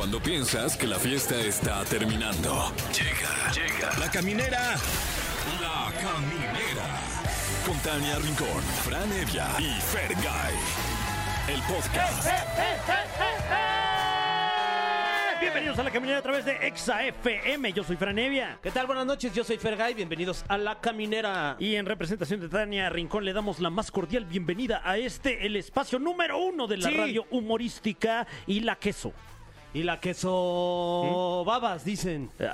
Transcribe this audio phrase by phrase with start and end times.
[0.00, 2.72] Cuando piensas que la fiesta está terminando.
[2.90, 3.98] Llega, llega.
[3.98, 4.74] La caminera.
[5.60, 7.00] La caminera.
[7.66, 10.54] Con Tania Rincón, Fran Evia y Fergay.
[11.48, 12.26] El podcast.
[15.38, 17.70] Bienvenidos a la caminera a través de Exa FM.
[17.74, 18.58] Yo soy Franevia.
[18.62, 18.86] ¿Qué tal?
[18.86, 21.56] Buenas noches, yo soy Fergay, bienvenidos a La Caminera.
[21.58, 25.56] Y en representación de Tania Rincón le damos la más cordial bienvenida a este, el
[25.56, 26.96] espacio número uno de la Sí.
[26.96, 29.12] radio humorística y la queso.
[29.72, 32.30] Y la queso babas, dicen.
[32.40, 32.44] ¿A,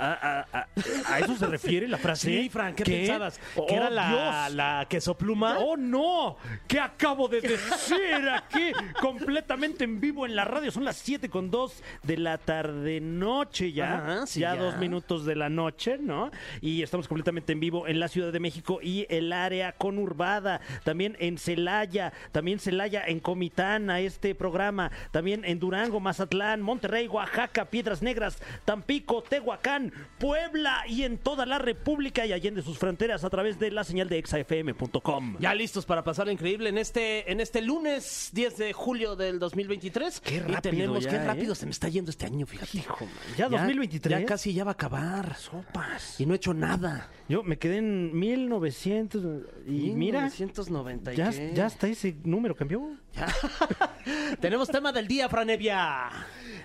[0.51, 0.67] a- a-
[1.13, 2.27] a eso se refiere la frase?
[2.43, 3.39] Sí, ¿qué, pensabas?
[3.55, 4.09] Oh, ¿Que era la,
[4.45, 4.53] Dios.
[4.55, 5.57] la queso pluma?
[5.59, 6.37] ¡Oh, no!
[6.67, 8.71] ¿Qué acabo de decir aquí?
[9.01, 10.71] Completamente en vivo en la radio.
[10.71, 13.95] Son las 7 con 2 de la tarde-noche ya.
[13.97, 14.61] Ajá, sí, ya, ya.
[14.61, 16.29] dos minutos de la noche, ¿no?
[16.61, 20.61] Y estamos completamente en vivo en la Ciudad de México y el área conurbada.
[20.83, 22.13] También en Celaya.
[22.31, 24.91] También Celaya en Comitán a este programa.
[25.11, 31.57] También en Durango, Mazatlán, Monterrey, Oaxaca, Piedras Negras, Tampico, Tehuacán, Puebla y en toda la
[31.57, 35.37] República y allende sus fronteras a través de la señal de exafm.com.
[35.39, 40.19] Ya listos para pasar increíble en este, en este lunes 10 de julio del 2023.
[40.21, 41.25] Qué Y rápido tenemos, ya, qué ¿eh?
[41.25, 42.77] rápido se me está yendo este año, fíjate.
[42.77, 43.13] Hijo, man.
[43.37, 44.19] ¿Ya 2023?
[44.19, 45.35] Ya casi ya va a acabar.
[45.35, 46.19] Sopas.
[46.19, 47.09] Y no he hecho nada.
[47.29, 49.23] Yo me quedé en 1900
[49.67, 52.89] y mira, 1990 y ya, ya hasta ese número cambió.
[54.39, 56.09] Tenemos tema del día, Franevia.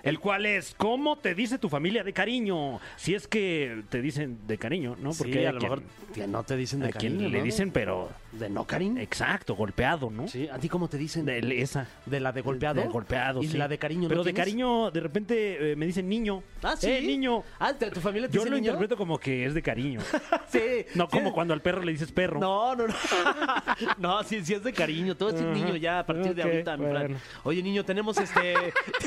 [0.03, 2.79] El cual es, ¿cómo te dice tu familia de cariño?
[2.97, 5.11] Si es que te dicen de cariño, ¿no?
[5.17, 7.37] Porque hay a lo quien- mejor que no te dicen de a quien cariño, le
[7.39, 7.43] ¿no?
[7.45, 8.99] dicen, pero ¿De no cariño?
[8.99, 10.27] exacto, golpeado, ¿no?
[10.27, 11.23] Sí, ¿a ti cómo te dicen?
[11.25, 11.87] De esa.
[12.05, 12.81] ¿De la de golpeado?
[12.81, 13.57] De golpeado, ¿Y sí.
[13.57, 14.41] la de cariño no Pero de tienes?
[14.43, 16.41] cariño, de repente eh, me dicen niño.
[16.63, 16.87] Ah, sí.
[16.89, 17.43] Eh, niño.
[17.59, 18.69] Ah, ¿de tu familia te Yo dice lo niño?
[18.71, 19.99] interpreto como que es de cariño.
[20.47, 20.85] Sí.
[20.93, 21.33] No como Sí.
[21.33, 22.39] cuando al perro le dices perro.
[22.39, 22.93] No, no, no.
[23.97, 25.13] no, sí, sí es de cariño.
[25.19, 25.53] A decir Ajá.
[25.55, 27.17] niño ya a partir de ahorita, mi bueno.
[27.43, 28.53] Oye, niño, tenemos este.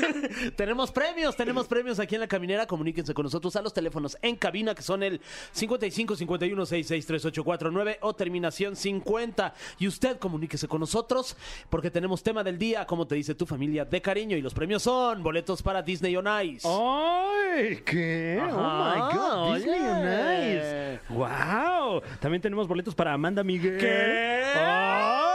[0.55, 2.65] tenemos premios, tenemos premios aquí en la caminera.
[2.65, 5.21] Comuníquense con nosotros a los teléfonos en cabina que son el
[5.53, 9.16] 55 51 66 3849 o terminación 50.
[9.79, 11.35] Y usted comuníquese con nosotros
[11.69, 14.37] porque tenemos tema del día, como te dice tu familia de cariño.
[14.37, 16.67] Y los premios son boletos para Disney on Ice.
[16.67, 17.81] ¡Ay!
[17.85, 18.39] ¿Qué?
[18.41, 19.55] Ajá, ¡Oh, my God!
[19.55, 20.03] Disney on.
[20.57, 20.99] Ice.
[21.09, 22.01] ¡Wow!
[22.19, 23.77] También tenemos boletos para Amanda Miguel.
[23.77, 24.43] ¿Qué?
[24.55, 25.26] ¡Ay!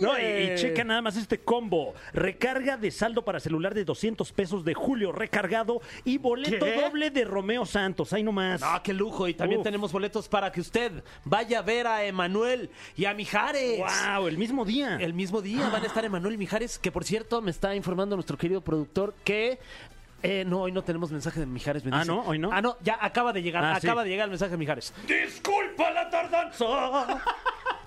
[0.00, 1.94] No, y, y checa nada más este combo.
[2.12, 6.80] Recarga de saldo para celular de 200 pesos de Julio recargado y boleto ¿Qué?
[6.80, 8.12] doble de Romeo Santos.
[8.12, 8.60] ¡Ahí nomás!
[8.60, 9.28] No, qué lujo.
[9.28, 9.64] Y también Uf.
[9.64, 10.92] tenemos boletos para que usted
[11.24, 13.78] vaya a ver a Emanuel y a Mijares.
[13.78, 14.28] ¡Wow!
[14.28, 14.96] El mismo día.
[15.00, 18.16] El mismo día van a estar Emanuel y Mijares, que por cierto me está informando
[18.16, 19.58] nuestro querido productor que...
[20.22, 21.84] eh, no, hoy no tenemos mensaje de Mijares.
[21.84, 22.10] me Ah, dice.
[22.12, 22.22] ¿no?
[22.22, 22.50] ¿Hoy no?
[22.52, 24.06] Ah, no, ya acaba de llegar, Ah, acaba sí.
[24.08, 24.92] de llegar el mensaje de Mijares.
[25.06, 27.22] ¡Disculpa la tardanza!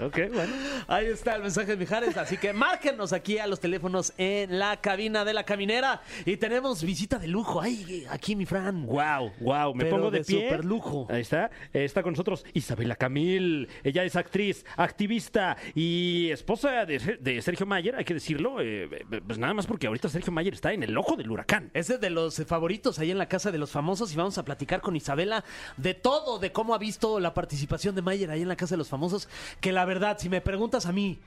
[0.00, 0.52] ok, bueno.
[0.88, 4.76] Ahí está el mensaje de Mijares, así que márquenos aquí a los teléfonos en la
[4.80, 6.02] cabina de la caminera.
[6.24, 7.60] Y tenemos visita de lujo.
[7.60, 8.86] Ay, aquí mi Fran.
[8.86, 10.48] Wow, wow, me Pero pongo de, de pie.
[10.48, 11.06] superlujo.
[11.10, 13.68] Ahí está, eh, está con nosotros Isabela Camil.
[13.84, 18.60] Ella es actriz, activista y esposa de, de Sergio Mayer, hay que decirlo.
[18.60, 18.88] eh,
[19.26, 21.70] pues nada más porque ahorita Sergio Mayer está en el ojo del huracán.
[21.74, 24.44] Es de los eh, favoritos ahí en la casa de los famosos y vamos a
[24.44, 25.44] platicar con Isabela
[25.76, 28.78] de todo, de cómo ha visto la participación de Mayer ahí en la casa de
[28.78, 29.28] los famosos.
[29.60, 31.18] Que la verdad, si me preguntas a mí,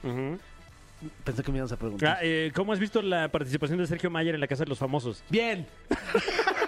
[1.23, 2.17] pensé que me ibas a preguntar.
[2.17, 4.77] Ah, eh, ¿Cómo has visto la participación de Sergio Mayer en la Casa de los
[4.77, 5.23] Famosos?
[5.29, 5.65] Bien.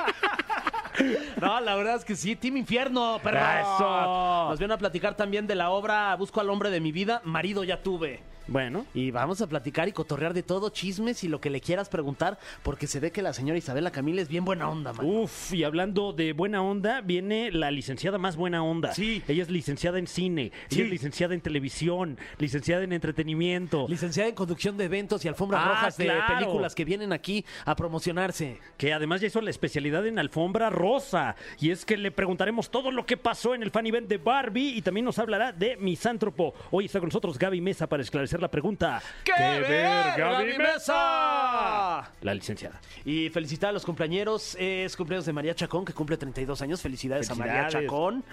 [1.39, 3.39] No, la verdad es que sí, Team Infierno, perro.
[3.39, 4.49] ¡Eso!
[4.49, 7.63] Nos vienen a platicar también de la obra Busco al hombre de mi vida, marido
[7.63, 8.19] ya tuve.
[8.47, 11.87] Bueno, Y vamos a platicar y cotorrear de todo, chismes y lo que le quieras
[11.87, 15.05] preguntar, porque se ve que la señora Isabela Camil es bien buena onda, man.
[15.05, 18.93] Uf, y hablando de buena onda, viene la licenciada más buena onda.
[18.93, 19.21] Sí.
[19.27, 20.75] Ella es licenciada en cine, Sí.
[20.79, 23.85] ella es licenciada en televisión, licenciada en entretenimiento.
[23.87, 27.75] Licenciada en conducción de eventos y alfombras Ah, rojas de películas que vienen aquí a
[27.75, 28.59] promocionarse.
[28.75, 31.35] que además ya hizo la especialidad en alfombra rosa.
[31.59, 34.77] Y es que le preguntaremos todo lo que pasó en el fan event de Barbie
[34.77, 36.53] y también nos hablará de Misántropo.
[36.69, 39.01] Hoy está con nosotros Gaby Mesa para esclarecer la pregunta.
[39.25, 42.11] ver, Gaby Mesa!
[42.21, 42.81] La licenciada.
[43.05, 44.55] Y felicitar a los compañeros.
[44.59, 46.81] Es cumpleaños de María Chacón, que cumple 32 años.
[46.81, 47.67] Felicidades, a María.
[47.67, 48.23] Chacón.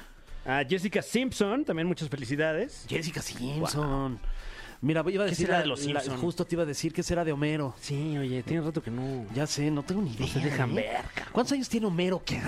[0.45, 2.87] A Jessica Simpson, también muchas felicidades.
[2.89, 4.19] Jessica Simpson.
[4.81, 6.21] Mira, iba a ¿Qué decir será la- de los la- Simpson?
[6.21, 7.75] justo te iba a decir que será de Homero.
[7.81, 9.27] Sí, oye, tiene rato que no.
[9.35, 10.27] Ya sé, no tengo ni idea.
[10.29, 10.75] se dejan ¿eh?
[10.75, 11.33] ver, cabrón.
[11.33, 12.23] ¿Cuántos años tiene Homero?
[12.25, 12.41] ¿Qué?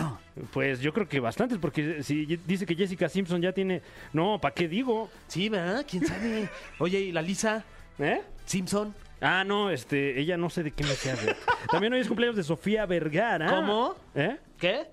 [0.52, 3.82] Pues yo creo que bastantes, porque si dice que Jessica Simpson ya tiene.
[4.12, 5.10] No, ¿para qué digo?
[5.26, 5.84] Sí, ¿verdad?
[5.88, 6.48] ¿Quién sabe?
[6.78, 7.64] Oye, ¿y la Lisa
[7.98, 8.22] ¿Eh?
[8.46, 8.94] Simpson?
[9.20, 11.36] Ah, no, este, ella no sé de qué me hace.
[11.70, 13.50] También hoy es cumpleaños de Sofía Vergara.
[13.50, 13.94] ¿Cómo?
[14.14, 14.38] ¿Eh?
[14.56, 14.86] ¿Qué?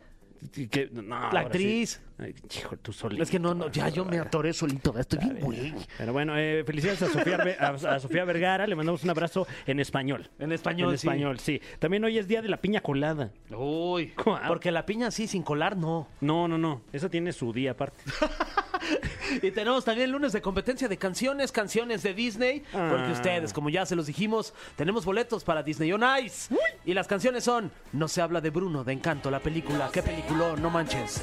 [0.69, 1.37] Que, no, ahora sí.
[1.45, 2.01] actriz.
[2.19, 3.21] Ay, hijo, tú solito.
[3.21, 5.73] Es que no, no, ya yo me atoré solito, estoy bien güey.
[5.97, 8.65] Pero bueno, eh, felicidades a Sofía, a, a Sofía Vergara.
[8.65, 10.29] Le mandamos un abrazo en español.
[10.39, 11.07] En español, En sí.
[11.07, 11.61] español, sí.
[11.79, 13.31] También hoy es día de la piña colada.
[13.55, 14.13] Uy,
[14.47, 16.07] porque la piña así sin colar no.
[16.21, 16.81] No, no, no.
[16.91, 18.03] Esa tiene su día aparte.
[19.41, 23.11] Y tenemos también el lunes de competencia de canciones, canciones de Disney, porque Ah.
[23.13, 26.53] ustedes, como ya se los dijimos, tenemos boletos para Disney on Ice.
[26.85, 29.89] Y las canciones son No se habla de Bruno, de Encanto, la película.
[29.91, 30.55] ¿Qué película?
[30.59, 31.21] No manches.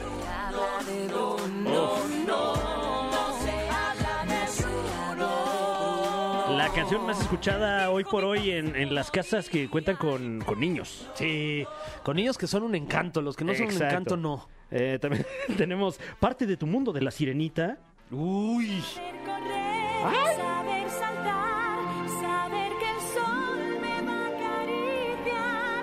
[6.57, 10.61] La canción más escuchada hoy por hoy en, en las casas que cuentan con, con
[10.61, 11.09] niños.
[11.15, 11.67] Sí,
[12.05, 14.49] con niños que son un encanto, los que no son un encanto no.
[14.71, 15.25] Eh, también
[15.57, 17.79] tenemos parte de tu mundo de la sirenita.
[18.11, 18.83] Uy.
[19.25, 24.29] Correr, saber saltar, saber que el sol me va a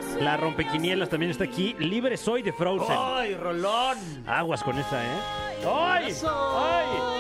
[0.04, 0.22] acariciar.
[0.22, 1.76] La rompequinielas también está aquí.
[1.80, 2.96] Libre soy de Frozen.
[2.98, 3.98] ¡Ay, Rolón!
[4.28, 5.20] Aguas con esa, ¿eh?
[5.66, 6.14] ¡Ay!
[6.24, 7.11] ¡Ay!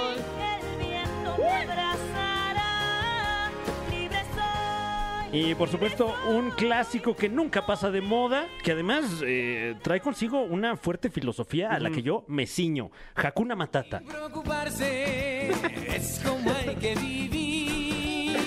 [5.33, 10.42] Y por supuesto, un clásico que nunca pasa de moda, que además eh, trae consigo
[10.42, 12.92] una fuerte filosofía a la que yo me ciño.
[13.16, 14.01] Hakuna Matata.
[14.01, 15.50] preocuparse
[15.88, 18.38] es como hay que vivir.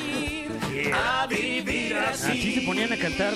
[0.93, 3.33] A vivir Así se ponían a cantar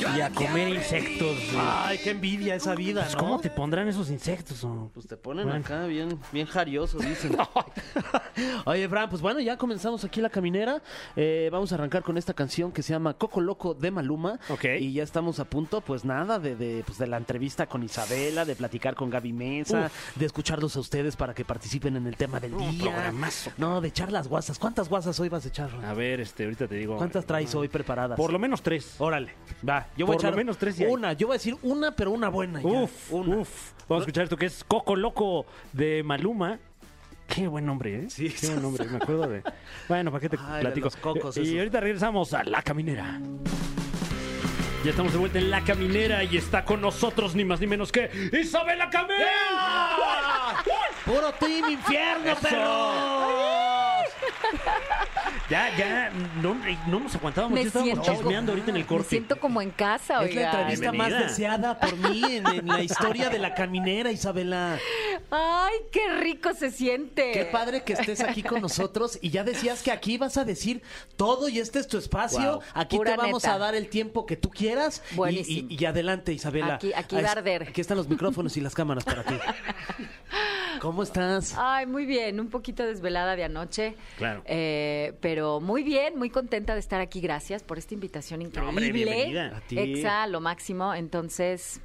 [0.00, 1.36] y a comer insectos.
[1.58, 3.20] Ay, qué envidia esa vida, Pues, ¿no?
[3.20, 4.62] ¿Cómo te pondrán esos insectos?
[4.64, 4.90] oh?
[4.94, 5.60] Pues te ponen Bueno.
[5.64, 7.36] acá bien, bien jarioso, dicen.
[8.64, 10.82] Oye, Fran, pues bueno, ya comenzamos aquí la caminera.
[11.16, 14.38] Eh, vamos a arrancar con esta canción que se llama Coco Loco de Maluma.
[14.48, 14.64] Ok.
[14.78, 18.44] Y ya estamos a punto, pues nada, de, de, pues, de la entrevista con Isabela,
[18.44, 22.40] de platicar con Gaby Mesa, de escucharlos a ustedes para que participen en el tema
[22.40, 22.92] del Un día.
[22.92, 23.50] programazo.
[23.58, 24.58] No, de echar las guasas.
[24.58, 25.70] ¿Cuántas guasas hoy vas a echar?
[25.84, 26.96] A ver, este, ahorita te digo.
[26.96, 28.16] ¿Cuántas traes hoy preparadas?
[28.16, 28.94] Por lo menos tres.
[28.98, 29.34] Órale,
[29.68, 29.86] va.
[29.96, 30.86] Yo voy Por a lo echar menos tres hay.
[30.86, 31.12] una.
[31.12, 32.62] Yo voy a decir una, pero una buena.
[32.62, 32.68] ya.
[32.68, 33.36] Uf, una.
[33.38, 33.72] uf.
[33.88, 36.58] Vamos a escuchar esto que es Coco Loco de Maluma.
[37.26, 38.10] Qué buen nombre, ¿eh?
[38.10, 38.28] Sí.
[38.28, 38.84] Qué buen nombre.
[38.86, 39.42] Me acuerdo de.
[39.88, 40.84] Bueno, ¿para qué te Ay, de platico?
[40.86, 43.20] los cocos y ahorita regresamos a La Caminera.
[44.84, 47.92] Ya estamos de vuelta en La Caminera y está con nosotros ni más ni menos
[47.92, 49.16] que Isabela Camel.
[51.04, 52.94] ¡Puro team infierno, perros!
[55.50, 56.10] Ya, ya,
[56.40, 56.54] no,
[56.86, 57.54] no nos aguantábamos.
[57.56, 59.02] Me ya estábamos siento- chismeando ahorita en el corte.
[59.04, 61.28] Me siento como en casa, Es la entrevista más Bienvenida.
[61.28, 64.78] deseada por mí en, en la historia de la caminera, Isabela.
[65.30, 67.32] Ay, qué rico se siente.
[67.32, 70.82] Qué padre que estés aquí con nosotros y ya decías que aquí vas a decir
[71.16, 72.52] todo y este es tu espacio.
[72.52, 72.62] Wow.
[72.74, 73.54] Aquí Pura te vamos neta.
[73.54, 75.02] a dar el tiempo que tú quieras.
[75.10, 75.66] Y- Buenísimo.
[75.68, 76.76] Y, y adelante, Isabela.
[76.76, 77.62] Aquí- aquí va a es- arder.
[77.70, 79.34] Aquí están los micrófonos y las cámaras para ti.
[80.80, 81.54] ¿Cómo estás?
[81.58, 83.94] Ay, muy bien, un poquito desvelada de anoche.
[84.16, 84.42] Claro.
[84.46, 87.20] Eh, pero muy bien, muy contenta de estar aquí.
[87.20, 88.68] Gracias por esta invitación increíble.
[88.68, 89.56] hombre, bienvenida.
[89.56, 89.78] A ti.
[89.78, 90.94] Exa, lo máximo.
[90.94, 91.80] Entonces,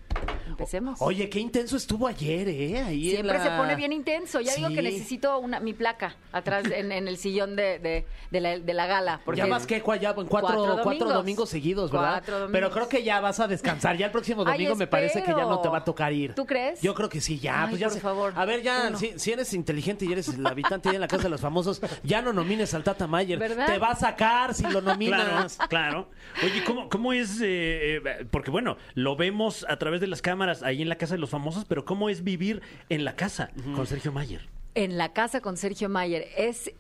[0.48, 1.02] empecemos.
[1.02, 2.80] Oye, qué intenso estuvo ayer, ¿eh?
[2.84, 4.42] Ahí Siempre la- se pone bien intenso.
[4.42, 8.42] Ya digo que necesito una, mi placa atrás en, en el sillón de, de- de
[8.42, 9.22] la, de la gala.
[9.26, 11.50] Porque ya vas que ya en cuatro, Cuatro cuatro domingos.
[11.50, 12.10] seguidos, ¿verdad?
[12.14, 12.52] Cuatro domingos.
[12.54, 13.98] Pero creo que ya vas a descansar.
[13.98, 16.34] Ya el próximo Ay, domingo me parece que ya no te va a tocar ir.
[16.36, 16.82] ¿Tú crees?
[16.82, 17.64] Yo creo que sí, ya.
[17.64, 18.34] Ay, pues ya por favor.
[18.36, 21.24] A ver, ya, si, si eres inteligente y eres el habitante ahí en la casa
[21.24, 23.40] de los famosos, ya no nomines al Tata Mayer.
[23.40, 23.66] ¿Verdad?
[23.68, 25.58] Te va a sacar si lo Claro, nominas.
[25.70, 26.10] claro.
[26.44, 27.40] Oye, ¿cómo, cómo es?
[27.42, 31.16] eh, eh, porque bueno, lo vemos a través de las cámaras ahí en la casa
[31.16, 34.48] de los famosos, pero ¿cómo es vivir en la casa con Sergio Mayer?
[34.76, 36.72] En la casa con Sergio Mayer es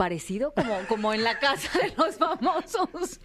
[0.00, 3.20] parecido como, como en la casa de los famosos.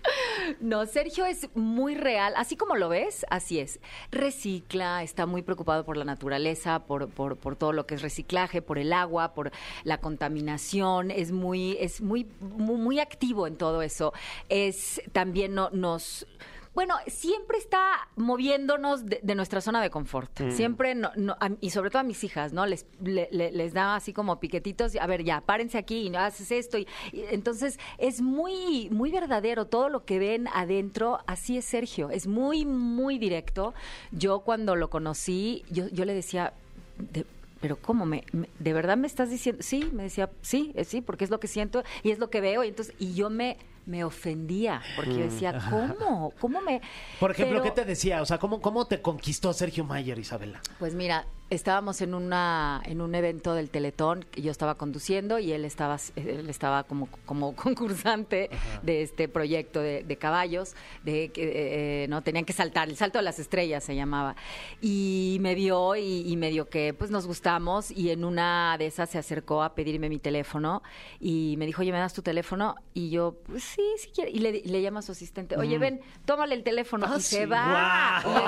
[0.59, 3.79] No, Sergio es muy real, así como lo ves, así es.
[4.11, 8.61] Recicla, está muy preocupado por la naturaleza, por, por, por todo lo que es reciclaje,
[8.61, 9.51] por el agua, por
[9.85, 14.11] la contaminación, es muy, es muy, muy, muy activo en todo eso.
[14.49, 16.27] Es también no, nos
[16.75, 20.29] bueno, siempre está moviéndonos de, de nuestra zona de confort.
[20.51, 22.65] Siempre, no, no- a- y sobre todo a mis hijas, ¿no?
[22.65, 26.19] Les, le- le- les da así como piquetitos, a ver, ya, párense aquí y no
[26.19, 26.77] haces esto.
[26.77, 29.65] Y, y entonces, es muy, muy verdadero.
[29.65, 32.09] Todo lo que ven adentro, así es Sergio.
[32.09, 33.73] Es muy, muy directo.
[34.11, 36.53] Yo cuando lo conocí, yo, yo le decía...
[36.97, 37.25] "De-
[37.61, 38.05] pero ¿cómo?
[38.05, 39.63] Me, me- ¿De verdad me estás diciendo?
[39.63, 42.63] Sí, me decía, sí, sí, porque es lo que siento y es lo que veo.
[42.63, 46.33] Y entonces, y yo me, me ofendía, porque yo decía, ¿cómo?
[46.39, 46.81] ¿Cómo me...?
[47.19, 48.21] Por ejemplo, Pero- ¿qué te decía?
[48.21, 50.61] O sea, ¿cómo, cómo te conquistó Sergio Mayer, Isabela?
[50.79, 55.51] Pues mira, estábamos en una en un evento del Teletón que yo estaba conduciendo y
[55.51, 58.49] él estaba él estaba como como concursante
[58.81, 62.97] de este proyecto de, de caballos de que eh, eh, no tenían que saltar el
[62.97, 64.35] salto de las estrellas se llamaba.
[64.81, 69.09] Y me vio y, y medio que pues nos gustamos y en una de esas
[69.11, 70.81] se acercó a pedirme mi teléfono
[71.19, 74.39] y me dijo oye me das tu teléfono y yo pues sí sí quiere y
[74.39, 77.45] le, le llama a su asistente oye ven tómale el teléfono Ah, y se sí.
[77.45, 78.21] va.
[78.23, 78.45] Guau.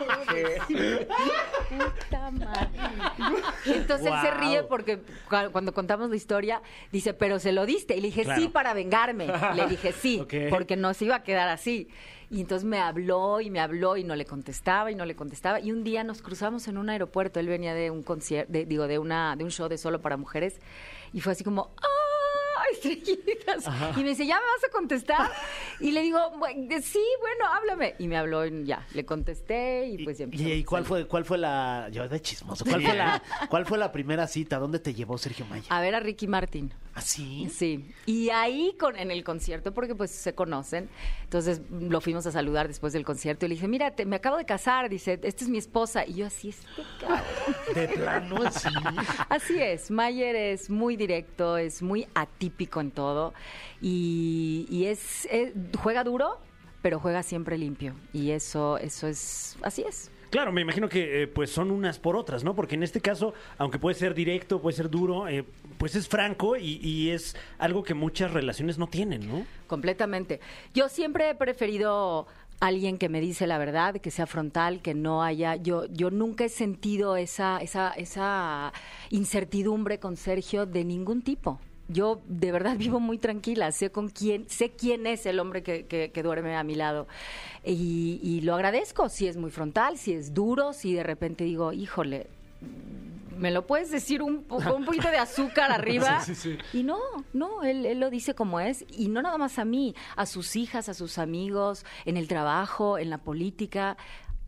[0.00, 1.08] Y yo dije,
[1.90, 2.68] puta madre.
[3.66, 7.96] Entonces él se ríe porque cu- cuando contamos la historia, dice, pero se lo diste.
[7.96, 8.40] Y le dije, Claro.
[8.40, 9.28] sí, para vengarme.
[9.54, 11.88] Le dije, sí, porque no se iba a quedar así.
[12.32, 15.58] Y entonces me habló y me habló y no le contestaba y no le contestaba.
[15.58, 17.40] Y un día nos cruzamos en un aeropuerto.
[17.40, 20.60] Él venía de un concierto, digo, de, una, de un show de solo para mujeres.
[21.12, 21.86] Y fue así como, ¡ah!
[22.74, 23.64] estrellitas.
[23.96, 25.30] Y me dice, ¿ya me vas a contestar?
[25.80, 27.94] Y le digo, "Bu- sí, bueno, háblame.
[27.98, 30.84] Y me habló y ya, le contesté y pues ya ¿Y, empezamos y a cuál
[30.84, 31.88] fue, cuál fue la.
[31.90, 32.64] Yo de chismoso.
[32.66, 34.58] ¿Cuál fue la, cuál fue la primera cita?
[34.58, 35.64] ¿Dónde te llevó Sergio Maya?
[35.70, 36.70] A ver a Ricky Martin.
[36.92, 37.48] ¿Ah, sí?
[37.50, 40.88] Sí, y ahí con, en el concierto, porque pues se conocen,
[41.22, 44.36] entonces lo fuimos a saludar después del concierto y le dije, mira, te- me acabo
[44.36, 47.22] de casar, dice, esta es mi esposa, y yo así, este cabrón.
[47.74, 48.68] De plano, sí.
[49.28, 53.34] Así es, Mayer es muy directo, es muy atípico en todo
[53.80, 56.38] y, y es, es- juega duro,
[56.82, 60.10] pero juega siempre limpio y eso, eso es, así es.
[60.30, 62.54] Claro, me imagino que eh, pues son unas por otras, ¿no?
[62.54, 65.44] Porque en este caso, aunque puede ser directo, puede ser duro, eh,
[65.76, 69.44] pues es franco y, y es algo que muchas relaciones no tienen, ¿no?
[69.66, 70.40] Completamente.
[70.72, 72.28] Yo siempre he preferido
[72.60, 75.56] alguien que me dice la verdad, que sea frontal, que no haya.
[75.56, 78.72] Yo, yo nunca he sentido esa, esa, esa
[79.08, 81.58] incertidumbre con Sergio de ningún tipo.
[81.92, 85.86] Yo de verdad vivo muy tranquila, sé con quién, sé quién es el hombre que,
[85.86, 87.06] que- que duerme a mi lado.
[87.64, 91.72] Y, y lo agradezco, si es muy frontal, si es duro, si de repente digo,
[91.72, 92.28] híjole,
[93.36, 96.20] ¿me lo puedes decir un, un poquito de azúcar arriba?
[96.74, 96.98] Y no,
[97.32, 98.84] no, él, él lo dice como es.
[98.96, 102.98] Y no nada más a mí, a sus hijas, a sus amigos, en el trabajo,
[102.98, 103.96] en la política.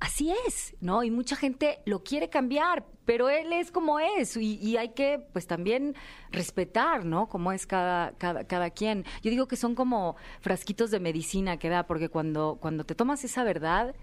[0.03, 1.05] Así es, ¿no?
[1.05, 4.37] Y mucha gente lo quiere cambiar, pero él es como es.
[4.37, 5.95] Y, y hay que, pues también
[6.33, 7.29] respetar, ¿no?
[7.29, 9.05] Como es cada, cada, cada quien.
[9.23, 13.23] Yo digo que son como frasquitos de medicina que da, porque cuando, cuando te tomas
[13.23, 13.95] esa verdad,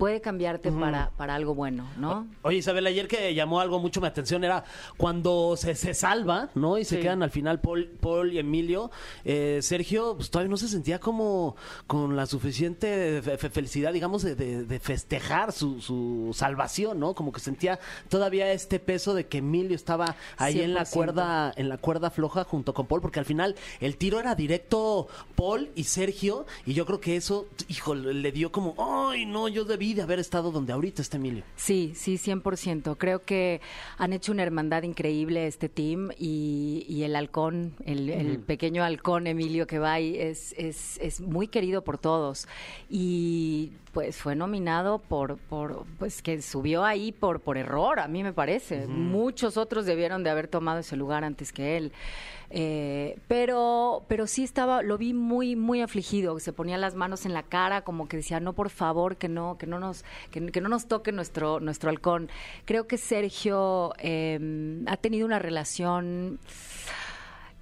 [0.00, 2.26] puede cambiarte para, para algo bueno, ¿no?
[2.42, 4.64] Oye, Isabel, ayer que llamó algo mucho mi atención era
[4.96, 6.76] cuando se, se salva, ¿no?
[6.78, 7.02] Y se Sí.
[7.02, 8.90] quedan al final Paul, Paul y Emilio.
[9.24, 11.54] eh, Sergio, pues todavía no se sentía como
[11.86, 17.14] con la suficiente fe- fe- felicidad, digamos, de, de- de festejar su, su salvación, ¿no?
[17.14, 17.78] Como que sentía
[18.08, 20.90] todavía este peso de que Emilio estaba ahí en la 100%.
[20.94, 25.08] cuerda, en la cuerda floja junto con Paul, porque al final el tiro era directo
[25.36, 28.74] Paul y Sergio, y yo creo que eso, hijo, le dio como,
[29.10, 31.44] ay, no, yo debí de haber estado donde ahorita está Emilio.
[31.56, 32.96] Sí, sí, 100%.
[32.98, 33.60] Creo que
[33.98, 39.26] han hecho una hermandad increíble este team y, y el halcón, el, el pequeño halcón
[39.26, 42.46] Emilio que va ahí es, es, es muy querido por todos.
[42.88, 48.22] Y pues fue nominado por, por pues que subió ahí por, por error, a mí
[48.22, 48.86] me parece.
[48.86, 51.92] Muchos otros debieron de haber tomado ese lugar antes que él.
[52.52, 57.32] Eh, pero, pero sí estaba, lo vi muy, muy afligido, se ponía las manos en
[57.32, 60.60] la cara, como que decía, no, por favor, que no, que no nos, que, que
[60.60, 62.28] no nos toque nuestro, nuestro halcón.
[62.64, 66.40] Creo que Sergio eh, ha tenido una relación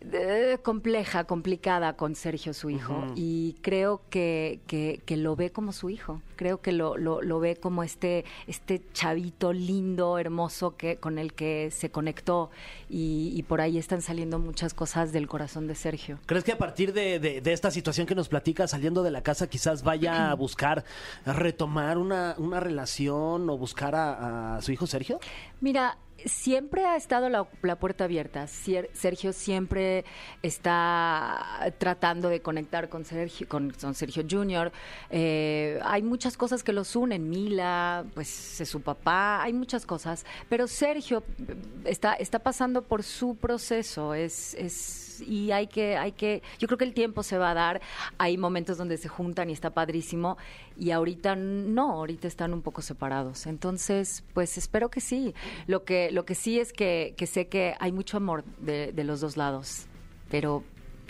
[0.01, 5.73] eh, compleja, complicada con Sergio, su hijo, y creo que, que, que lo ve como
[5.73, 6.23] su hijo.
[6.37, 11.33] Creo que lo, lo, lo ve como este, este chavito lindo, hermoso, que, con el
[11.33, 12.51] que se conectó,
[12.89, 16.19] y, y por ahí están saliendo muchas cosas del corazón de Sergio.
[16.27, 19.23] ¿Crees que a partir de, de- de esta situación que nos platica saliendo de la
[19.23, 20.85] casa quizás vaya a buscar
[21.27, 25.19] retomar una, una relación o buscar a, a su hijo Sergio?
[25.61, 28.47] Mira, siempre ha estado la, puerta abierta.
[28.47, 30.05] Sergio siempre
[30.43, 34.73] está tratando de conectar con Sergio, con, con Sergio Jr.
[35.11, 37.29] Eh, hay muchas cosas que los unen.
[37.29, 40.25] Mila, pues es su papá, hay muchas cosas.
[40.49, 44.15] Pero Sergio eh, está, está pasando por su proceso.
[44.15, 47.55] Es, es y hay que, hay que, yo creo que el tiempo se va a
[47.55, 47.81] dar.
[48.19, 50.37] Hay momentos donde se juntan y está padrísimo.
[50.77, 53.47] Y ahorita no, ahorita están un poco separados.
[53.47, 55.35] Entonces, pues espero que sí.
[55.67, 59.05] Lo que, lo que sí es que, que sé que hay mucho amor de, de
[59.05, 59.87] los dos lados.
[60.31, 60.63] Pero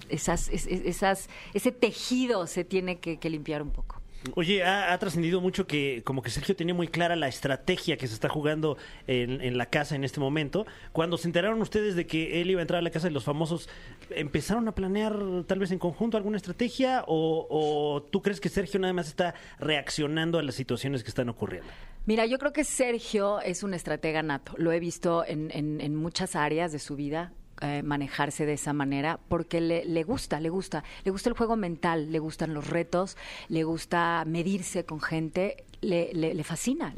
[0.09, 4.01] esas, es- es- esas, ese tejido se tiene que limpiar un poco.
[4.35, 8.15] Oye, ha, trascendido mucho que como que Sergio tenía muy clara la estrategia que se
[8.15, 10.67] está jugando en, la casa en este momento.
[10.93, 13.25] Cuando se enteraron ustedes de que él iba a entrar a la casa de los
[13.25, 13.69] famosos,
[14.11, 15.17] ¿empezaron a planear
[15.47, 17.05] tal vez en conjunto alguna estrategia?
[17.07, 21.69] ¿O, tú crees que Sergio nada más está reaccionando a las situaciones que están ocurriendo?
[22.07, 24.55] Mira, yo creo que Sergio es un estratega nato.
[24.57, 27.33] Lo he visto en muchas áreas de su vida.
[27.61, 31.57] Eh, manejarse de esa manera porque le, le gusta, le gusta, le gusta el juego
[31.57, 33.17] mental, le gustan los retos,
[33.49, 36.95] le gusta medirse con gente, le, le- le fascina.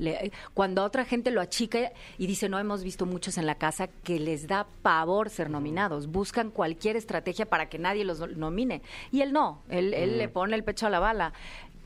[0.54, 4.18] Cuando otra gente lo achica y dice, no hemos visto muchos en la casa que
[4.18, 8.82] les da pavor ser nominados, buscan cualquier estrategia para que nadie los nomine.
[9.12, 11.32] Y él no, él, él le pone el pecho a la bala.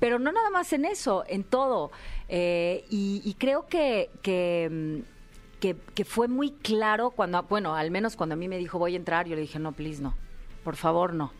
[0.00, 1.90] Pero no nada más en eso, en todo.
[2.28, 5.13] Eh, y, y creo que, que, mm,
[5.64, 8.92] que, que fue muy claro cuando, bueno, al menos cuando a mí me dijo voy
[8.92, 10.12] a entrar, yo le dije, no, please, no.
[10.62, 11.33] Por favor, no.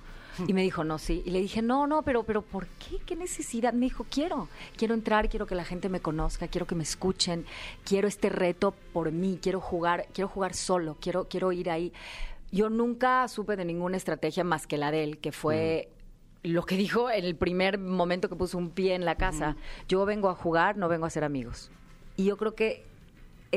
[0.47, 1.23] Y me dijo, no, sí.
[1.26, 3.00] Y le dije, no, no, pero, pero ¿por qué?
[3.04, 3.75] ¿Qué necesidad?
[3.75, 7.45] Me dijo, quiero, quiero entrar, quiero que la gente me conozca, quiero que me escuchen,
[7.85, 11.93] quiero este reto por mí, quiero jugar, quiero jugar solo, quiero, quiero ir ahí.
[12.50, 15.90] Yo nunca supe de ninguna estrategia más que la de él, que fue
[16.43, 19.57] lo que dijo en el primer momento que puso un pie en la casa.
[19.87, 21.71] Yo vengo a jugar, no vengo a ser amigos.
[22.16, 22.94] Y yo creo que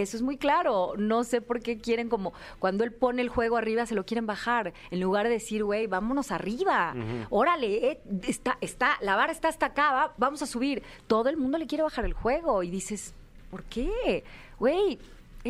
[0.01, 0.93] eso es muy claro.
[0.97, 4.25] No sé por qué quieren como cuando él pone el juego arriba se lo quieren
[4.25, 6.95] bajar en lugar de decir, güey, vámonos arriba.
[7.29, 10.83] Órale, eh, está está la vara está hasta acá, va- vamos a subir.
[11.07, 13.13] Todo el mundo le quiere bajar el juego y dices,
[13.49, 14.23] ¿por qué?
[14.59, 14.99] Güey,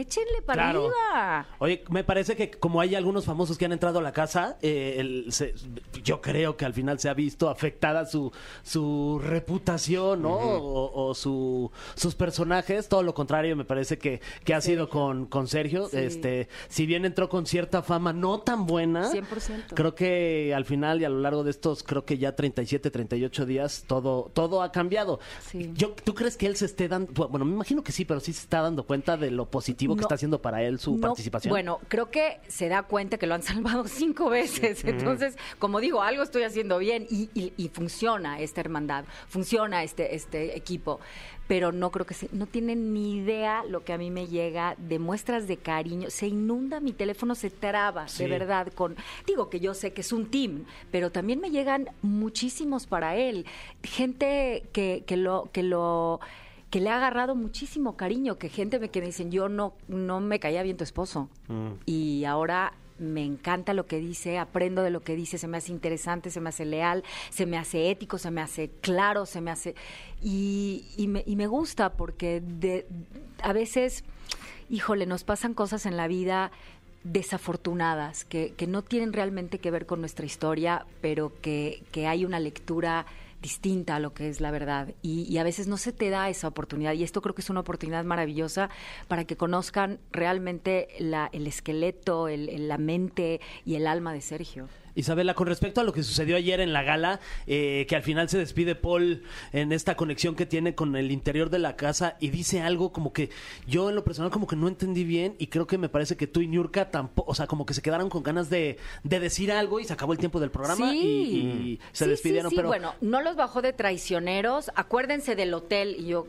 [0.02, 0.86] échenle para Claro.
[0.88, 1.48] arriba.
[1.60, 4.96] Oye, me parece que como hay algunos famosos que han entrado a la casa, eh,
[4.98, 5.54] el- se-
[6.04, 8.32] yo creo que al final se ha visto afectada su,
[8.64, 10.34] su reputación, ¿no?
[10.36, 12.88] o, o su, sus personajes.
[12.90, 15.88] Todo lo contrario, me parece que, que ha sido con, con Sergio.
[15.90, 15.98] Sí.
[15.98, 19.74] Este, si bien entró con cierta fama no tan buena, 100%.
[19.74, 23.46] creo que al final y a lo largo de estos, creo que ya 37, 38
[23.46, 25.20] días, todo, todo ha cambiado.
[25.42, 25.72] Sí.
[25.76, 28.34] Yo, ¿Tú crees que él se esté dando, bueno, me imagino que sí, pero sí
[28.34, 30.02] se está dando cuenta de lo positivo No.
[30.02, 31.50] está haciendo para él su No, participación?
[31.52, 34.84] Bueno, creo que se da cuenta que lo han salvado cinco veces.
[34.84, 40.16] Entonces, como digo, algo estoy haciendo bien y, y- y funciona esta hermandad, funciona este,
[40.16, 41.00] este equipo.
[41.48, 44.76] Pero no creo que se, no tienen ni idea lo que a mí me llega
[44.78, 46.10] de muestras de cariño.
[46.10, 48.24] Se inunda mi teléfono, se traba, Sí.
[48.24, 48.68] de verdad.
[48.74, 53.16] Con, digo que yo sé que es un team, pero también me llegan muchísimos para
[53.16, 53.46] él.
[53.82, 56.20] Gente que, que lo, que lo
[56.70, 60.20] que le ha agarrado muchísimo cariño, que gente me que me dicen, yo no, no
[60.20, 61.30] me caía bien tu esposo.
[61.86, 65.72] Y ahora me encanta lo que dice, aprendo de lo que dice, se me hace
[65.72, 69.52] interesante, se me hace leal, se me hace ético, se me hace claro, se me
[69.52, 69.76] hace...
[70.22, 72.88] Y, y me, y me gusta porque de,
[73.42, 74.04] a veces,
[74.70, 76.52] híjole, nos pasan cosas en la vida
[77.04, 82.26] desafortunadas, que, que no tienen realmente que ver con nuestra historia, pero que, que hay
[82.26, 83.06] una lectura
[83.42, 84.94] distinta a lo que es la verdad.
[85.02, 86.94] Y, y a veces no se te da esa oportunidad.
[86.94, 88.70] Y esto creo que es una oportunidad maravillosa
[89.08, 94.68] para que conozcan realmente la- el esqueleto, el- la mente y el alma de Sergio.
[94.98, 98.28] Isabela, con respecto a lo que sucedió ayer en la gala, eh, que al final
[98.30, 102.30] se despide Paul en esta conexión que tiene con el interior de la casa y
[102.30, 103.30] dice algo como que
[103.68, 106.28] yo en lo personal como que no entendí bien y creo que me parece que
[106.28, 109.52] tú y Niurka tampoco, o sea, como que se quedaron con ganas de, de decir
[109.52, 112.58] algo y se acabó el tiempo del programa y, y se Sí, despidieron, sí, sí.
[112.58, 114.72] pero Bueno, no los bajó de traicioneros.
[114.76, 116.28] Acuérdense del hotel y yo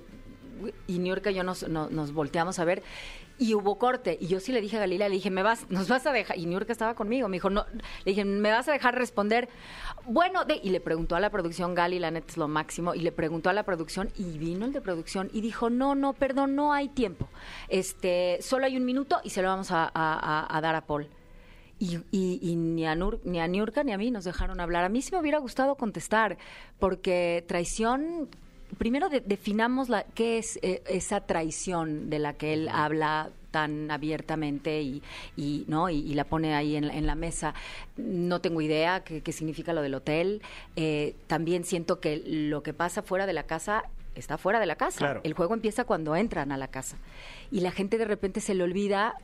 [0.86, 2.82] y Niurka y yo nos, no- nos volteamos a ver
[3.38, 4.18] y hubo corte.
[4.20, 6.36] Y yo sí le dije a Galila, le dije, me vas, nos vas a dejar.
[6.38, 7.64] Y Niurka estaba conmigo, me dijo, no,
[8.04, 9.48] le dije, ¿me vas a dejar responder?
[10.06, 13.00] Bueno, de, y le preguntó a la producción, Gali, la neta es lo máximo, y
[13.00, 16.56] le preguntó a la producción, y vino el de producción, y dijo, no, no, perdón,
[16.56, 17.28] no hay tiempo.
[17.68, 21.06] Este, solo hay un minuto y se lo vamos a, dar a Paul.
[21.80, 24.84] Y ni, a Nur- ni a Niurka ni a mí nos dejaron hablar.
[24.84, 26.36] A mí sí me hubiera gustado contestar,
[26.80, 28.28] porque traición,
[28.76, 33.90] primero de- definamos la, qué es eh, esa traición de la que él habla tan
[33.90, 35.02] abiertamente y,
[35.36, 37.54] y, no y, y la pone ahí en, la- en la mesa.
[37.96, 40.42] No tengo idea qué, qué significa lo del hotel.
[40.76, 44.76] Eh, también siento que lo que pasa fuera de la casa está fuera de la
[44.76, 44.98] casa.
[44.98, 45.20] Claro.
[45.24, 46.96] El juego empieza cuando entran a la casa.
[47.50, 49.14] Y la gente de repente se le olvida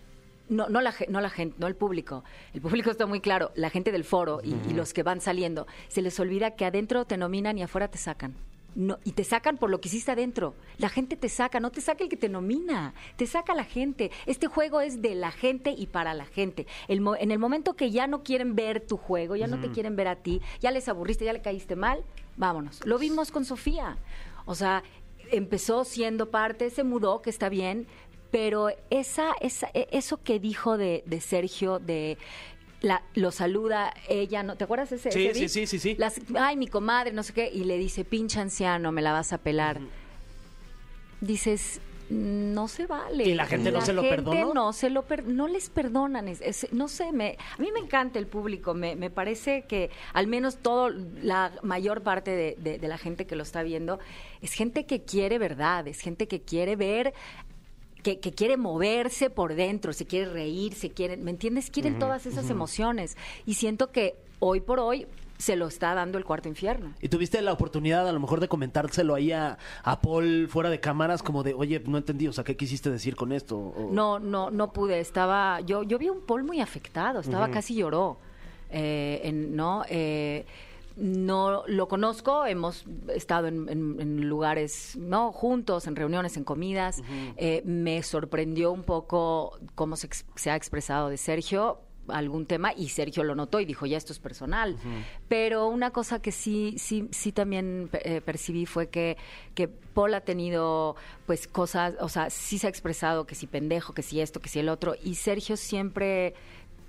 [0.49, 2.23] no, no, la, no la gente, no el público.
[2.55, 3.51] El público está muy claro.
[3.57, 5.67] La gente del foro y, y los que van saliendo.
[5.89, 8.35] Se les olvida que adentro te nominan y afuera te sacan.
[8.77, 10.55] No, y te sacan por lo que hiciste adentro.
[10.79, 14.11] La gente te saca, no te saca el que te nomina, te saca la gente.
[14.27, 16.67] Este juego es de la gente y para la gente.
[16.89, 19.71] El mo- en el momento que ya no quieren ver tu juego, ya no te
[19.71, 22.05] quieren ver a ti, ya les aburriste, ya le caíste mal,
[22.37, 22.85] vámonos.
[22.85, 23.97] Lo vimos con Sofía.
[24.45, 24.83] O sea,
[25.31, 27.87] empezó siendo parte, se mudó, que está bien,
[28.31, 32.19] pero esa, esa, e- eso que dijo de, de Sergio, de
[32.85, 34.57] la, lo saluda ella, ¿no?
[34.57, 35.11] ¿te acuerdas ese?
[35.11, 35.97] Sí, ese sí, sí, sí, sí.
[35.99, 39.33] Las- ay, mi comadre, no sé qué, y le dice, pinche anciano, me la vas
[39.33, 39.81] a pelar.
[41.21, 43.25] Dices, no se vale.
[43.25, 44.53] ¿Y la gente no se lo gente perdonó?
[44.53, 46.29] No, se lo per- no les perdonan.
[46.29, 48.75] es- es- no sé, me, a mí me encanta el público.
[48.75, 53.27] Me, me parece que al menos todo, la mayor parte de, de- de la gente
[53.27, 53.99] que lo está viendo
[54.43, 57.15] es gente que quiere verdad, es gente que quiere ver
[58.05, 61.71] que, que quiere moverse por dentro, se quiere reír, se quiere, ¿me entiendes?
[61.71, 63.17] Quieren todas esas emociones.
[63.47, 66.95] Y siento que hoy por hoy se lo está dando el cuarto infierno.
[67.01, 70.79] ¿Y tuviste la oportunidad a lo mejor de comentárselo ahí a, a Paul fuera de
[70.79, 73.57] cámaras como de, oye, no entendí, o sea, ¿qué quisiste decir con esto?
[73.59, 75.01] O- No, no, no pude.
[75.01, 77.19] Estaba, yo, yo vi un Paul muy afectado.
[77.21, 78.19] Estaba casi lloró,
[78.71, 79.83] eh, en- no.
[79.89, 80.45] Eh,
[80.97, 85.33] no lo conozco, hemos estado en, en- en lugares, ¿no?
[85.33, 87.03] Juntos, en reuniones, en comidas.
[87.37, 92.91] Eh, me sorprendió un poco cómo se, se ha expresado de Sergio algún tema y
[92.91, 94.77] Sergio lo notó y dijo, ya esto es personal.
[95.27, 99.17] Pero una cosa que sí, sí, sí también eh, percibí fue que,
[99.55, 103.95] que Paul ha tenido pues cosas, o sea, sí se ha expresado que si pendejo,
[103.95, 106.35] que si esto, que si el otro, y Sergio siempre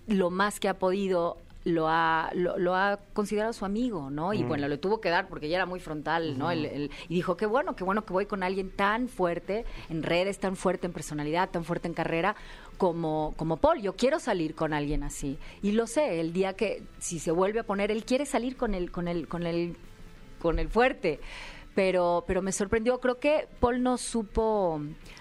[0.06, 4.34] lo más que ha podido lo ha, lo, lo ha considerado su amigo, ¿no?
[4.34, 6.52] Y bueno, le tuvo que dar porque ya era muy frontal, ¿no?
[6.52, 10.04] El- el- y dijo, qué bueno, qué bueno que voy con alguien tan fuerte en
[10.04, 12.36] redes, tan fuerte en personalidad, tan fuerte en carrera
[12.78, 13.82] como, como Paul.
[13.82, 15.38] Yo quiero salir con alguien así.
[15.64, 18.76] Y lo sé, el día que, si se vuelve a poner, él quiere salir con
[18.76, 19.76] el, con el, con el,
[20.40, 21.20] con el fuerte.
[21.74, 24.80] Pero, pero me sorprendió, creo que Paul no supo,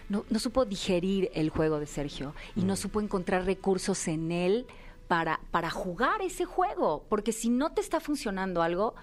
[0.09, 4.67] no, no supo digerir el juego de Sergio y no supo encontrar recursos en él
[5.09, 7.05] para, para jugar ese juego.
[7.09, 8.95] Porque si no te está funcionando algo,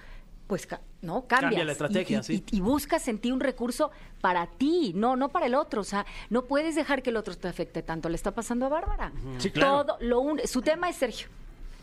[0.47, 0.67] pues
[1.01, 1.51] no cambias.
[1.51, 2.43] Cambia la estrategia, y, y- sí.
[2.51, 5.81] y- y buscas en ti un recurso para ti, no, no para el otro.
[5.81, 8.09] O sea, no puedes dejar que el otro te afecte tanto.
[8.09, 9.11] Le está pasando a Bárbara.
[9.37, 9.85] Sí, claro.
[9.85, 11.27] Todo, lo un- su tema es Sergio.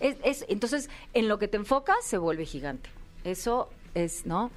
[0.01, 2.91] Es, es- entonces, en lo que te enfocas, se vuelve gigante.
[3.25, 4.51] Eso es, ¿no?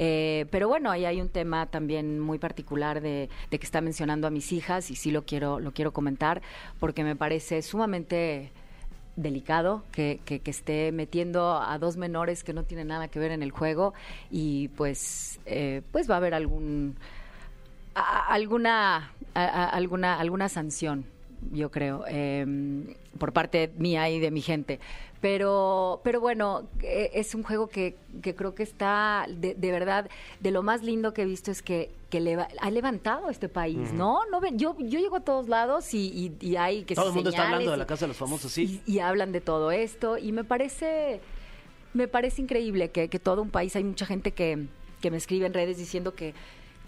[0.00, 4.28] Eh, pero bueno, ahí hay un tema también muy particular de, de que está mencionando
[4.28, 6.40] a mis hijas y sí lo quiero, lo quiero comentar
[6.78, 8.52] porque me parece sumamente
[9.22, 13.42] delicado que, que- esté metiendo a dos menores que no tienen nada que ver en
[13.42, 13.92] el juego
[14.30, 16.96] y pues eh, pues va a haber algún
[17.94, 21.04] alguna a- alguna alguna sanción
[21.52, 22.46] yo creo eh,
[23.18, 24.80] por parte mía y de mi gente
[25.20, 30.08] pero pero bueno eh, es un juego que, que creo que está de, de verdad
[30.40, 33.92] de lo más lindo que he visto es que que leva- ha levantado este país
[33.92, 37.08] no no ven yo yo llego a todos lados y, y- y hay que Todo
[37.08, 38.80] el mundo está hablando de la Casa de los Famosos, sí.
[38.86, 41.20] y, y hablan de todo esto y me parece
[41.94, 44.66] me parece increíble que, que todo un país hay mucha gente que,
[45.00, 46.34] que me escribe en redes diciendo que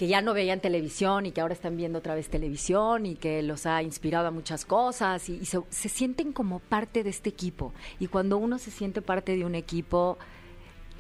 [0.01, 3.43] que ya no veían televisión y que ahora están viendo otra vez televisión y que
[3.43, 7.75] los ha inspirado a muchas cosas y, se, se sienten como parte de este equipo.
[7.99, 10.17] Y cuando uno se siente parte de un equipo,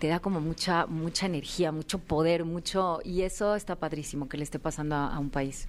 [0.00, 3.00] te da como mucha, mucha energía, mucho poder, mucho...
[3.02, 5.66] Y eso está padrísimo que le esté pasando a un país.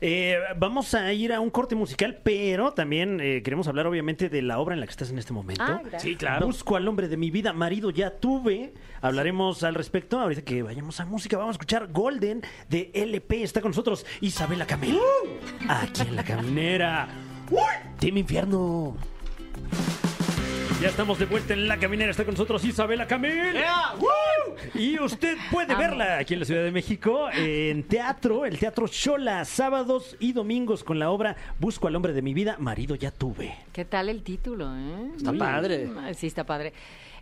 [0.00, 4.42] Eh, vamos a ir a un corte musical, pero también eh, queremos hablar obviamente de
[4.42, 5.64] la obra en la que estás en este momento.
[5.64, 5.82] Ah.
[5.98, 6.46] Sí, claro.
[6.46, 8.74] Busco al hombre de mi vida, marido ya tuve.
[9.00, 10.20] Hablaremos al respecto.
[10.20, 13.42] Ahorita que vayamos a música, vamos a escuchar Golden de LP.
[13.42, 14.98] Está con nosotros Isabela Camil.
[15.68, 17.08] Aquí en la caminera.
[17.98, 18.96] Team Infierno.
[20.82, 22.10] Ya estamos de vuelta en la caminera.
[22.10, 23.54] Está con nosotros Isabela Camil.
[24.74, 29.44] Y usted puede verla aquí en la Ciudad de México en teatro, el Teatro Shola,
[29.44, 33.54] sábados y domingos con la obra Busco al hombre de mi vida, marido ya tuve.
[33.72, 34.74] ¿Qué tal el título?
[34.74, 35.10] eh?
[35.16, 35.88] Está padre.
[36.14, 36.72] Sí, está padre.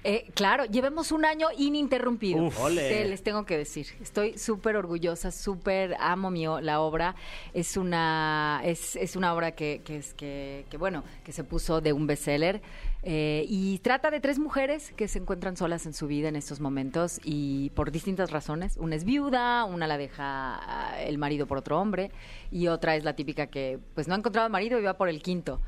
[0.02, 2.44] Eh, claro, llevemos un año ininterrumpido.
[2.44, 2.56] Uf.
[2.74, 3.86] Te- les tengo que decir.
[4.00, 7.14] Estoy súper orgullosa, súper amo mi, la obra.
[7.52, 11.82] Es una, es, es una obra que, que, es, que, que, bueno, que se puso
[11.82, 12.62] de un bestseller.
[13.02, 16.60] Eh, y trata de tres mujeres que se encuentran solas en su vida en estos
[16.60, 18.76] momentos y por distintas razones.
[18.76, 22.10] Una es viuda, una la deja ah, el marido por otro hombre
[22.50, 25.22] y otra es la típica que pues no ha encontrado marido y va por el
[25.22, 25.60] quinto.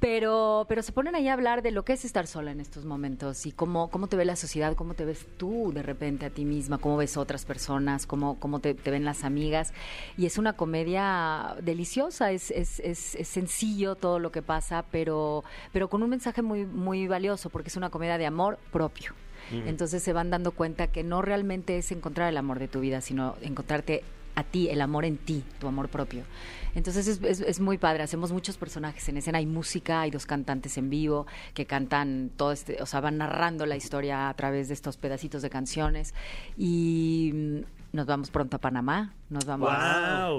[0.00, 2.84] Pero, pero se ponen ahí a hablar de lo que es estar sola en estos
[2.84, 6.30] momentos y cómo, cómo te ve la sociedad, cómo te ves tú de repente a
[6.30, 9.72] ti misma, cómo ves otras personas, cómo, cómo te, te ven las amigas.
[10.18, 15.42] Y es una comedia deliciosa, es, es, es, es sencillo todo lo que pasa, pero,
[15.72, 19.14] pero con un mensaje muy, muy valioso, porque es una comedia de amor propio.
[19.50, 23.00] Entonces se van dando cuenta que no realmente es encontrar el amor de tu vida,
[23.00, 24.02] sino encontrarte
[24.36, 26.24] a ti, el amor en ti, tu amor propio.
[26.74, 30.26] Entonces es, es- es muy padre, hacemos muchos personajes en escena, hay música, hay dos
[30.26, 34.66] cantantes en vivo que cantan todo este, o sea, van narrando la historia a través
[34.68, 36.14] de estos pedacitos de canciones
[36.56, 39.68] y mm, nos vamos pronto a Panamá, nos vamos,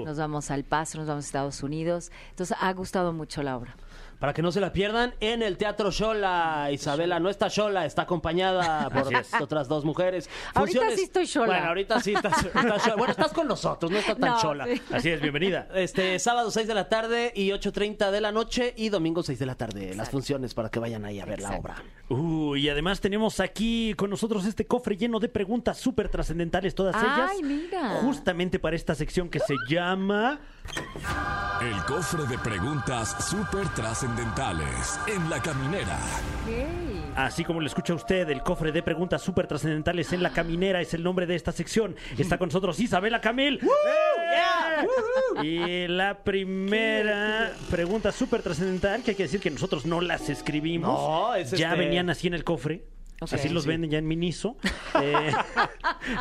[0.04, 2.10] nos vamos al Paso, nos vamos a Estados Unidos.
[2.30, 3.74] Entonces ha gustado mucho la obra.
[4.18, 8.02] Para que no se la pierdan, en el Teatro Shola, Isabela no está sola, está
[8.02, 10.30] acompañada por otras dos mujeres.
[10.54, 11.46] Ahorita sí estoy sola.
[11.46, 12.96] Bueno, ahorita sí estás, estás sola.
[12.96, 14.64] Bueno, estás con nosotros, no estás tan No, sola.
[14.66, 14.80] sí.
[14.90, 15.68] Así es, bienvenida.
[15.74, 19.46] Este, sábado 6 de la tarde y 8.30 de la noche y domingo 6 de
[19.46, 19.94] la tarde.
[19.94, 21.82] Las funciones para que vayan ahí a ver la obra.
[22.08, 26.94] Uh, y además tenemos aquí con nosotros este cofre lleno de preguntas súper trascendentales, todas
[26.96, 27.30] Ay, ellas.
[27.42, 27.90] mira.
[28.00, 30.40] Justamente para esta sección que se llama.
[31.62, 35.98] El cofre de preguntas súper trascendentales en la caminera.
[37.16, 40.92] Así como lo escucha usted, el cofre de preguntas súper trascendentales en la caminera es
[40.94, 41.96] el nombre de esta sección.
[42.18, 43.60] Está con nosotros Isabela Camil.
[45.42, 50.92] Y la primera pregunta súper trascendental, que hay que decir que nosotros no las escribimos.
[51.00, 52.84] No, es Ya este- venían así en el cofre.
[53.20, 54.56] Así los venden ya en Miniso.
[55.02, 55.30] Eh,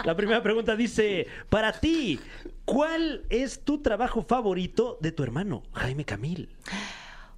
[0.03, 2.19] la primera pregunta dice, para ti,
[2.65, 6.49] ¿cuál es tu trabajo favorito de tu hermano, Jaime Camil?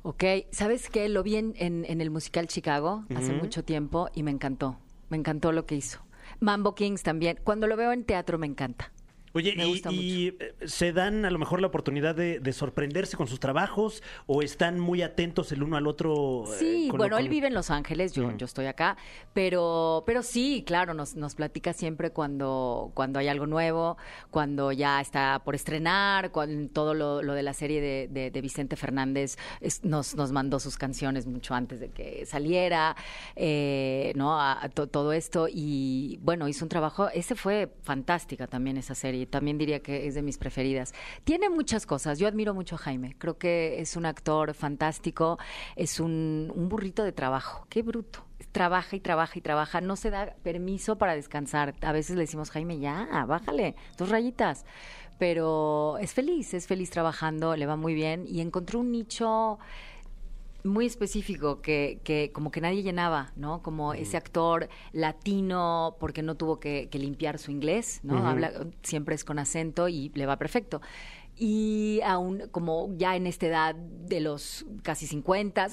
[0.02, 1.10] Ok, ¿sabes qué?
[1.10, 4.80] Lo vi en, en- en el musical Chicago hace mucho tiempo y me encantó.
[5.10, 6.00] Me encantó lo que hizo.
[6.39, 7.39] Mambo Kings también.
[7.43, 8.91] Cuando lo veo en teatro me encanta.
[9.38, 12.54] Oye, Me y, gusta y, eh, se dan a lo mejor la oportunidad de, de
[12.54, 16.43] sorprenderse con sus trabajos o están muy atentos el uno al otro?
[16.54, 18.97] eh, Sí, con- bueno, con- él vive en Los Ángeles, yo, yo estoy acá,
[19.34, 23.97] pero, pero sí, claro, nos, nos platica siempre cuando, cuando hay algo nuevo,
[24.32, 28.41] cuando ya está por estrenar, cuando todo lo, lo de la serie de, de- de
[28.41, 32.95] Vicente Fernández es- nos, nos mandó sus canciones mucho antes de que saliera,
[33.36, 34.39] eh, ¿no?
[34.39, 38.95] A- a to- todo esto y bueno, hizo un trabajo, ese fue fantástica también esa
[38.95, 40.94] serie, también diría que es de mis preferidas.
[41.24, 45.38] Tiene muchas cosas, yo admiro mucho a Jaime, creo que es un actor fantástico,
[45.76, 48.24] es un, un burrito de trabajo, qué bruto.
[48.52, 51.76] Trabaja y trabaja y trabaja, no se da permiso para descansar.
[51.82, 54.66] A veces le decimos, Jaime, ya, bájale, dos rayitas.
[55.18, 59.58] Pero es feliz, es feliz trabajando, le va muy bien y encontró un nicho
[60.68, 63.62] muy específico que, que como que nadie llenaba, ¿no?
[63.64, 68.28] Como ese actor latino porque no tuvo que, que limpiar su inglés, ¿no?
[68.28, 68.52] Habla
[68.84, 70.82] siempre es con acento y le va perfecto.
[71.36, 75.68] Y aún como ya en esta edad de los casi 50,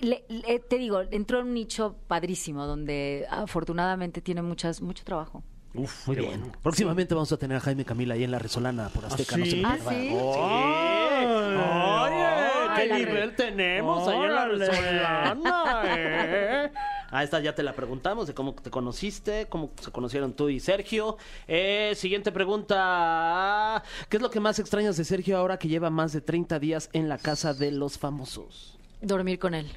[0.00, 5.42] le- le- te digo, entró en un nicho padrísimo donde afortunadamente tiene muchas mucho trabajo.
[5.74, 6.28] Uf, Muy bien.
[6.40, 6.52] bueno.
[6.62, 9.36] Próximamente vamos a tener a Jaime Camila ahí en la Resolana por Azteca.
[9.38, 9.74] no se lo ¿sí?
[9.74, 9.94] pierdan.
[9.94, 10.14] ¿Ah, sí?
[10.14, 12.41] Oye, Ay,
[12.76, 14.46] qué la nivel re- tenemos ahí en la.
[14.48, 16.72] Resolana, ¿eh?
[17.14, 20.60] Ah, esta ya te la preguntamos de cómo te conociste, cómo se conocieron tú y
[20.60, 21.18] Sergio.
[21.46, 23.82] Eh, siguiente pregunta.
[24.08, 26.88] ¿Qué es lo que más extrañas de Sergio ahora que lleva más de 30 días
[26.92, 28.78] en la casa de los famosos?
[29.00, 29.70] Dormir con él.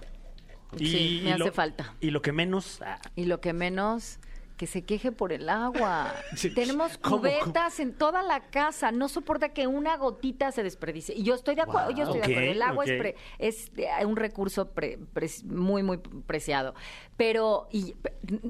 [0.78, 1.94] sí, me y hace lo- falta.
[2.00, 2.82] Y lo que menos...
[2.82, 4.20] ah, Y lo que menos,
[4.58, 6.14] que se queje por el agua.
[6.36, 6.54] Sí.
[6.54, 8.92] Tenemos cubetas en toda la casa.
[8.92, 11.16] No soporta que una gotita se desperdicie.
[11.16, 12.52] Y yo estoy de acuerdo, yo estoy de acuerdo.
[12.52, 16.74] El agua es, pre- es eh, un recurso pre- pre- muy, muy preciado.
[17.18, 17.96] Pero, y,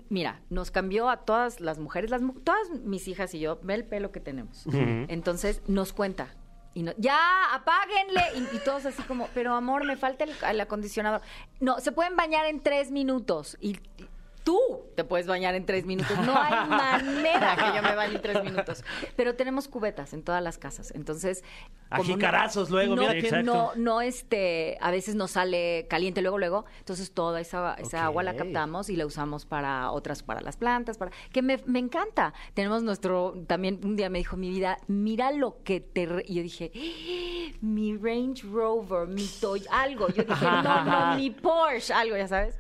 [0.10, 3.86] mira, nos cambió a todas las mujeres, las, todas mis hijas y yo, ve el
[3.86, 4.66] pelo que tenemos.
[5.08, 6.34] Entonces, nos cuenta.
[6.74, 7.18] Y no- ya,
[7.54, 8.22] apáguenle.
[8.52, 11.22] Y, y todos así como, pero amor, me falta el, el acondicionador.
[11.60, 13.58] No, se pueden bañar en tres minutos.
[13.62, 13.78] Y
[14.46, 14.58] tú
[14.96, 16.18] te puedes bañar en tres minutos.
[16.20, 18.86] No hay manera que yo me bañe en tres minutos.
[19.18, 20.92] Pero tenemos cubetas en todas las casas.
[20.96, 21.44] Entonces.
[21.90, 22.04] A no-
[22.70, 23.72] luego, no, mira que- no, Exacto.
[23.76, 26.66] no, este, a veces nos sale caliente luego, luego.
[26.80, 28.04] Entonces toda esa, esa Ok.
[28.06, 31.80] agua la captamos y la usamos para otras, para las plantas, para que me, me
[31.80, 32.34] encanta.
[32.54, 36.24] Tenemos nuestro, también un día me dijo mi vida, mira lo que te, re-".
[36.28, 40.08] y yo dije, "Ah, mi Range Rover, mi Toy, algo.
[40.10, 42.58] Yo dije, no, no, mi Porsche, algo, ya sabes.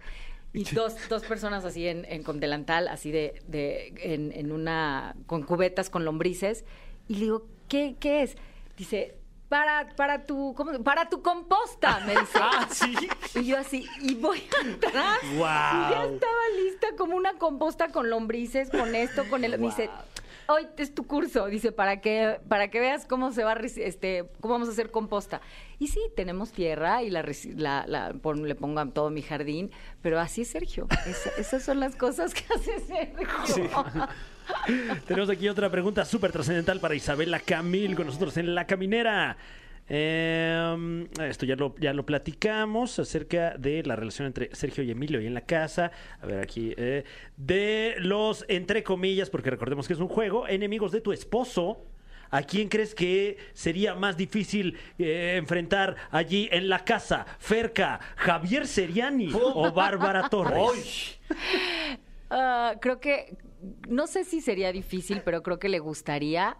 [0.55, 5.15] Y dos, dos personas así en, en- con delantal, así de, de en, en una,
[5.27, 6.63] con cubetas, con lombrices.
[7.07, 8.35] Y le digo, ¿qué, qué es?
[8.77, 9.17] Dice,
[9.49, 10.81] para, para tu, ¿cómo?
[10.83, 12.39] Para tu composta, me dice.
[12.41, 12.95] Ah, sí.
[13.35, 14.41] Y yo así, y voy
[14.75, 15.19] atrás.
[15.35, 15.87] Guau.
[15.87, 19.59] Y ya estaba lista como una composta con lombrices, con esto, con el.
[19.59, 19.89] Me dice,
[20.47, 24.53] hoy es tu curso, dice, para que, para que veas cómo se va este, cómo
[24.55, 25.41] vamos a hacer composta.
[25.79, 30.41] Y sí, tenemos tierra y la, pon- le pongo a todo mi jardín, pero así
[30.41, 30.87] es Sergio.
[31.07, 33.83] Esa- esas son las cosas que hace Sergio.
[35.07, 39.37] Tenemos aquí otra pregunta súper trascendental para Isabela Camil con nosotros en La Caminera.
[39.87, 45.21] Eh, esto ya lo, ya lo platicamos acerca de la relación entre Sergio y Emilio
[45.21, 45.91] y en la casa.
[46.21, 46.73] A ver aquí.
[46.77, 47.03] eh,
[47.37, 51.83] de los, entre comillas, porque recordemos que es un juego, enemigos de tu esposo.
[52.31, 57.25] ¿A quién crees que sería más difícil eh, enfrentar allí en la casa?
[57.39, 61.19] ¿Ferca, Javier Seriani o Bárbara Torres?
[62.29, 63.37] Ah, creo que,
[63.87, 66.57] no sé si sería difícil, pero creo que le gustaría.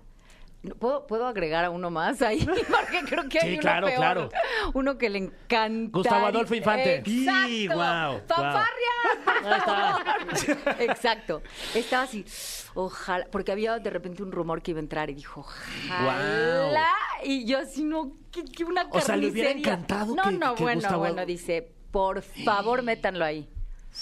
[0.74, 2.40] ¿Puedo, ¿Puedo agregar a uno más ahí?
[2.46, 3.98] Porque creo que hay Sí, uno claro, peor.
[4.00, 4.30] claro.
[4.74, 5.98] Uno que le encanta.
[5.98, 6.96] Gustavo Adolfo Infante.
[6.96, 7.48] Exacto.
[7.48, 10.82] Sí, guau, ¡Fanfarrias, por favor!
[10.82, 11.42] Exacto.
[11.74, 12.26] Estaba así,
[12.74, 16.88] ojalá, porque había de repente un rumor que iba a entrar y dijo, ojalá.
[17.24, 19.74] Y yo así, no, que, que una O sea, le hubiera carnicería.
[19.74, 23.50] encantado No, que- no, que bueno, Gustavo- bueno, dice, por favor, métanlo ahí.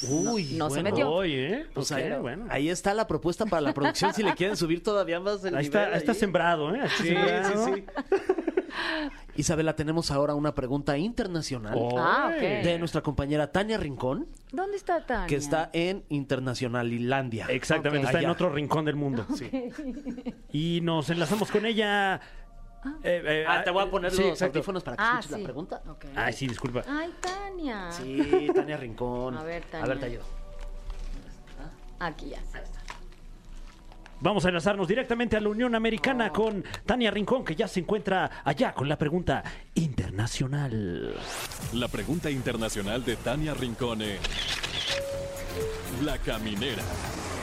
[0.10, 0.84] Uy, no se bueno.
[0.90, 1.12] metió.
[1.12, 1.66] Oye, ¿eh?
[1.74, 2.46] Pues Ok, ahí, bueno.
[2.50, 5.66] ahí está la propuesta para la producción si le quieren subir todavía más el Ahí
[5.66, 6.82] está, nivel ahí está sembrado, ¿eh?
[6.98, 7.66] Sí, sembrado.
[7.66, 7.84] sí, sí.
[9.36, 11.98] Isabela, tenemos ahora una pregunta internacional Oh.
[11.98, 12.42] Ah, ok.
[12.42, 15.28] de nuestra compañera Tania Rincón, ¿Dónde está Tania?
[15.28, 17.48] que está en Internacionalilandia.
[17.50, 19.26] Exactamente, está en otro rincón del mundo.
[20.52, 22.20] Y nos enlazamos con ella.
[23.04, 24.60] Eh, eh, Ah, te voy a poner sí, los exacto.
[24.60, 25.42] audífonos para que Ah, escuches sí.
[25.42, 25.82] la pregunta.
[26.16, 26.84] Ay, sí, disculpa.
[26.88, 27.92] Ay, Tania.
[27.92, 29.38] Sí, Tania Rincón.
[29.38, 29.88] A ver, A Tania.
[29.88, 30.24] ver, te ayudo.
[32.00, 32.40] Aquí ya.
[34.20, 38.32] Vamos a enlazarnos directamente a la Unión Americana con Tania Rincón, que ya se encuentra
[38.46, 39.44] allá con la pregunta
[39.76, 41.14] internacional.
[41.74, 44.20] La pregunta internacional de Tania Rincone.
[46.04, 46.84] La caminera.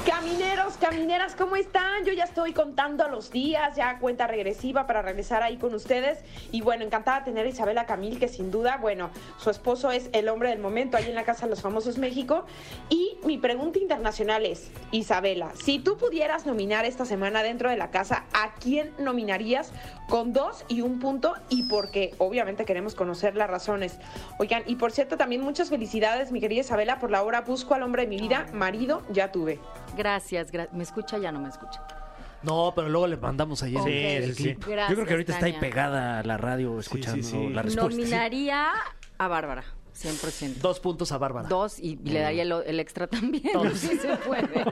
[0.06, 2.06] Camineros, camineras, ¿cómo están?
[2.06, 6.18] Yo ya estoy contando los días, ya cuenta regresiva para regresar ahí con ustedes.
[6.52, 10.08] Y bueno, encantada de tener a Isabela Camil, que sin duda, bueno, su esposo es
[10.12, 12.46] el hombre del momento ahí en la Casa de los Famosos México.
[12.88, 17.90] Y mi pregunta internacional es, Isabela, si tú pudieras nominar esta semana dentro de la
[17.90, 19.70] casa, ¿a quién nominarías
[20.08, 21.34] con dos y un punto?
[21.50, 22.14] Y por qué?
[22.16, 23.98] Obviamente queremos conocer las razones.
[24.38, 27.82] Oigan, y por cierto, también muchas felicidades, mi querida Isabela, por la obra Busco al
[27.82, 29.58] hombre de mi vida, marido, ya tuve.
[29.96, 31.18] Gracias, gra- ¿me escucha?
[31.18, 31.82] Ya no me escucha.
[32.42, 33.76] No, pero luego le mandamos ahí.
[33.76, 33.86] Ok.
[33.86, 34.54] el- el Sí, sí, sí.
[34.56, 34.68] clip.
[34.88, 37.48] Yo creo que ahorita está ahí pegada a la radio escuchando sí.
[37.50, 37.90] la respuesta.
[37.96, 38.70] Nominaría
[39.18, 39.64] a Bárbara,
[40.02, 40.54] 100%.
[40.56, 41.48] Dos puntos a Bárbara.
[41.48, 44.64] Dos y le daría el, el extra también, si se puede.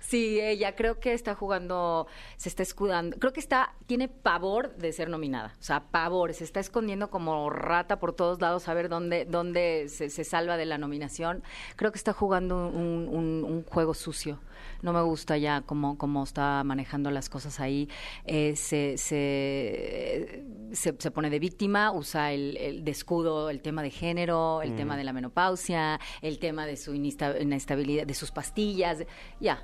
[0.00, 4.92] Sí, ella creo que está jugando, se está escudando, creo que está, tiene pavor de
[4.92, 8.88] ser nominada, o sea, pavor, se está escondiendo como rata por todos lados a ver
[8.88, 11.42] dónde, dónde se, se salva de la nominación.
[11.76, 14.38] Creo que está jugando un, un- un juego sucio.
[14.82, 17.88] No me gusta ya cómo, cómo está manejando las cosas ahí.
[18.24, 23.82] Eh, se, se, se, se pone de víctima, usa el, el de escudo el tema
[23.82, 28.30] de género, el tema de la menopausia, el tema de su inesta- inestabilidad, de sus
[28.32, 29.04] pastillas.
[29.40, 29.62] Ya,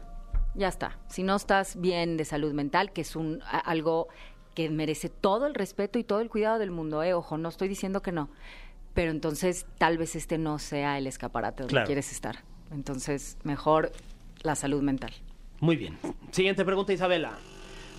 [0.55, 0.99] ya está.
[1.09, 4.09] Si no estás bien de salud mental, que es un a- algo
[4.55, 7.69] que merece todo el respeto y todo el cuidado del mundo, eh, ojo, no estoy
[7.69, 8.29] diciendo que no.
[8.95, 11.87] Pero entonces tal vez este no sea el escaparate donde Claro.
[11.87, 12.43] quieres estar.
[12.73, 13.93] Entonces, mejor
[14.43, 15.13] la salud mental.
[15.61, 15.99] Muy bien.
[16.31, 17.33] Siguiente pregunta, Isabela.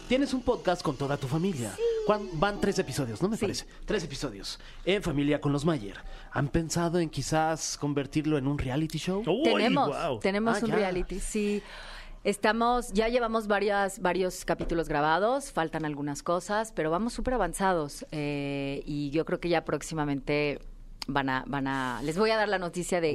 [0.08, 1.72] Tienes un podcast con toda tu familia.
[2.08, 3.42] ¿Cuán- Van tres episodios, ¿no me Sí.
[3.42, 3.66] parece?
[3.86, 4.60] Tres episodios.
[4.84, 5.98] En familia con los Mayer.
[6.32, 9.24] ¿Han pensado en quizás convertirlo en un reality show?
[9.44, 10.76] Tenemos, tenemos Ah, un ya.
[10.76, 11.62] reality, sí.
[12.24, 18.82] Estamos, ya llevamos varias, varios capítulos grabados, faltan algunas cosas, pero vamos súper avanzados eh,
[18.86, 20.60] y yo creo que ya próximamente
[21.10, 23.14] van a, van a, les voy a dar la noticia de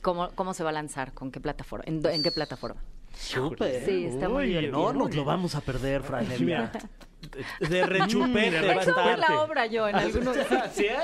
[0.00, 2.80] cómo, cómo se va a lanzar, con qué plataforma, en, qué plataforma.
[3.14, 3.84] Súper.
[3.84, 4.92] Sí, está muy Uy, divertido.
[4.92, 6.26] No nos lo vamos a perder, Fran.
[6.40, 6.72] Mira.
[7.60, 10.36] De, de rechupete Mm, va a la obra yo en algunos...
[10.72, 10.96] ¿Sí, eh?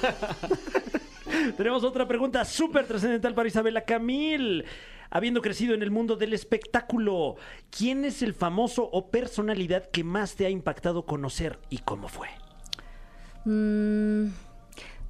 [1.56, 4.64] Tenemos otra pregunta súper trascendental para Isabela Camil.
[5.10, 7.36] Habiendo crecido en el mundo del espectáculo,
[7.76, 12.28] ¿quién es el famoso o personalidad que más te ha impactado conocer y cómo fue?
[13.44, 14.28] Mm,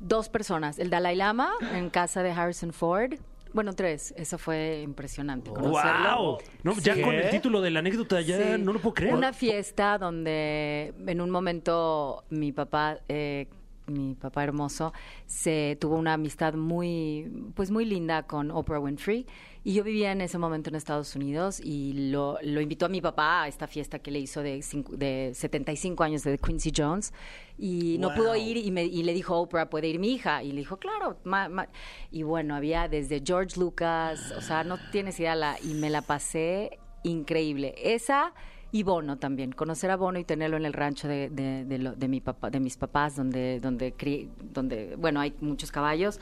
[0.01, 0.79] dos personas.
[0.79, 3.15] El Dalai Lama en casa de Harrison Ford.
[3.53, 4.15] Bueno, tres.
[4.17, 5.51] Eso fue impresionante.
[5.51, 6.17] conocerlo.
[6.17, 6.39] ¡Wow!
[6.63, 8.63] No, ya con el título de la anécdota ya Sí.
[8.63, 9.15] no lo puedo creer.
[9.15, 13.49] Una fiesta donde en un momento mi papá, eh,
[13.91, 14.93] mi papá hermoso,
[15.27, 19.27] se tuvo una amistad muy, pues muy linda con Oprah Winfrey.
[19.63, 23.03] Y yo vivía en ese momento en Estados Unidos y lo, lo invitó a mi
[23.03, 24.65] papá a esta fiesta que le hizo de,
[24.97, 27.13] de 75 años de Quincy Jones.
[27.59, 28.17] Y no Wow.
[28.17, 30.43] pudo ir y, me- y le dijo, Oprah, ¿puede ir mi hija?
[30.43, 31.19] Y le dijo, claro.
[31.25, 31.69] ma- ma".
[32.11, 36.01] Y bueno, había desde George Lucas, o sea, no tienes idea, la, y me la
[36.01, 37.75] pasé increíble.
[37.77, 38.33] Esa
[38.73, 39.53] y Bono también.
[39.53, 42.51] Conocer a Bono y tenerlo en el rancho de, de, de lo- de mi papá,
[42.51, 46.21] de mis papás, donde, donde, cri- donde, bueno, hay muchos caballos.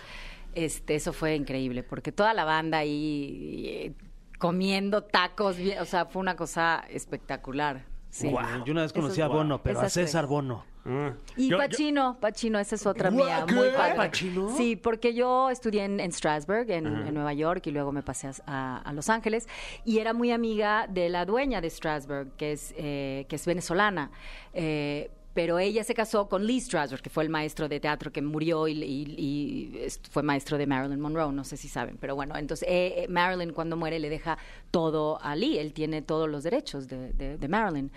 [0.55, 3.93] Este, eso fue increíble, porque toda la banda ahí eh,
[4.39, 7.85] comiendo tacos, o sea, fue una cosa espectacular.
[8.11, 8.31] Sí.
[8.65, 9.93] Yo una vez conocí a Bono, pero a tres.
[9.93, 10.65] César Bono.
[10.89, 11.13] Ah.
[11.37, 13.55] Y Yo- yo- Pachino, Pachino, esa es otra mía, ¿qué?
[13.55, 13.95] muy padre.
[13.97, 14.57] ¿Pacino?
[14.57, 18.31] Sí, porque yo estudié en, en Strasbourg, en, en Nueva York, y luego me pasé
[18.47, 19.47] a, a- Los Ángeles,
[19.85, 24.11] y era muy amiga de la dueña de Strasbourg, que es, eh, que es venezolana.
[24.55, 28.21] Eh, pero ella se casó con Lee Strasberg, que fue el maestro de teatro que
[28.21, 32.67] murió y, y- fue maestro de Marilyn Monroe, no sé si saben, pero bueno, entonces
[32.69, 34.37] eh, eh, Marilyn cuando muere le deja
[34.73, 37.93] todo a Lee, él tiene todos los derechos de, de- de Marilyn.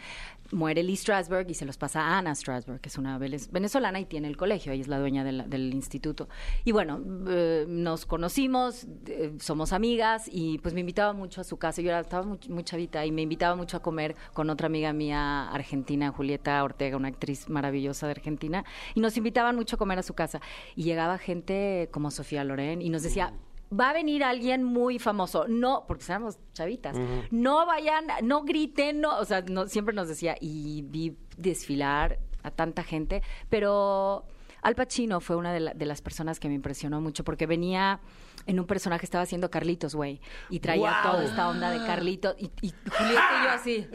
[0.52, 4.06] Muere Lee Strasberg y se los pasa a Anna Strasberg, que es una venezolana y
[4.06, 6.28] tiene el colegio, ella es la dueña del, instituto.
[6.66, 11.58] Y bueno, eh, nos conocimos, eh, somos amigas y pues me invitaba mucho a su
[11.58, 14.94] casa, yo estaba muy, muy chavita y me invitaba mucho a comer con otra amiga
[14.94, 20.00] mía argentina, Julieta Ortega, una actriz maravillosa de Argentina, y nos invitaban mucho a comer
[20.00, 20.42] a su casa.
[20.76, 23.34] Y llegaba gente como Sofía Loren y nos decía,
[23.78, 25.46] va a venir alguien muy famoso.
[25.48, 26.98] No, porque éramos chavitas.
[27.32, 32.52] No vayan, no griten, no, o sea, no, siempre nos decía, y vi desfilar a
[32.52, 34.26] tanta gente, pero
[34.64, 38.00] Al Pacino fue una de, la- de las personas que me impresionó mucho porque venía
[38.48, 40.20] en un personaje, estaba haciendo Carlitos, güey,
[40.50, 43.88] y traía toda esta onda de Carlitos, y, y Julieta y yo así,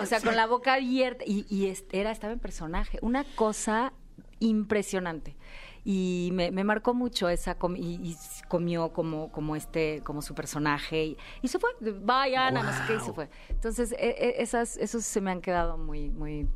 [0.00, 3.92] o sea, con la boca abierta, y, y era, estaba en personaje, una cosa
[4.38, 5.36] impresionante.
[5.84, 8.16] Y me, me marcó mucho esa com- y, y
[8.48, 11.70] comió como, como este, como su personaje y, y se fue.
[11.80, 13.28] Vayan, no sé qué, y se fue.
[13.48, 16.46] Entonces, e- e- esas, esos se me han quedado muy, muy,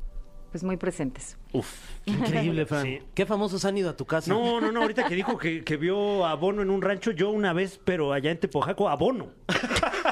[0.50, 1.38] pues muy presentes.
[1.52, 1.68] Uf.
[2.04, 2.82] Qué increíble, Fran.
[2.82, 2.98] Sí.
[3.14, 4.30] ¿Qué famosos han ido a tu casa?
[4.30, 7.30] No, no, no, ahorita que dijo que, que vio a Bono en un rancho, yo
[7.30, 9.30] una vez, pero allá en Tepojaco, a Bono.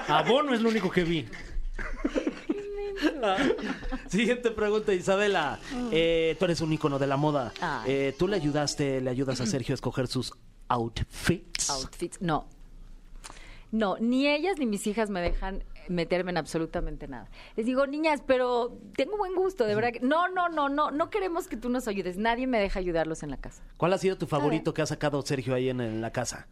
[0.08, 1.28] A Bono es lo único que vi.
[4.09, 5.59] Siguiente pregunta, Isabela.
[5.90, 7.53] Eh, tú eres un ícono de la moda.
[7.86, 10.32] Eh, ¿Tú le ayudaste, le ayudas a Sergio a escoger sus
[10.68, 11.70] outfits?
[11.70, 12.47] Outfits, no.
[13.70, 17.28] No, ni ellas ni mis hijas me dejan meterme en absolutamente nada.
[17.57, 19.93] Les digo, niñas, pero tengo buen gusto, de verdad.
[19.93, 22.18] que- No, no, no, no, no queremos que tú nos ayudes.
[22.18, 23.62] Nadie me deja ayudarlos en la casa.
[23.78, 26.47] ¿Cuál ha sido tu favorito que ha sacado Sergio ahí en, en la casa?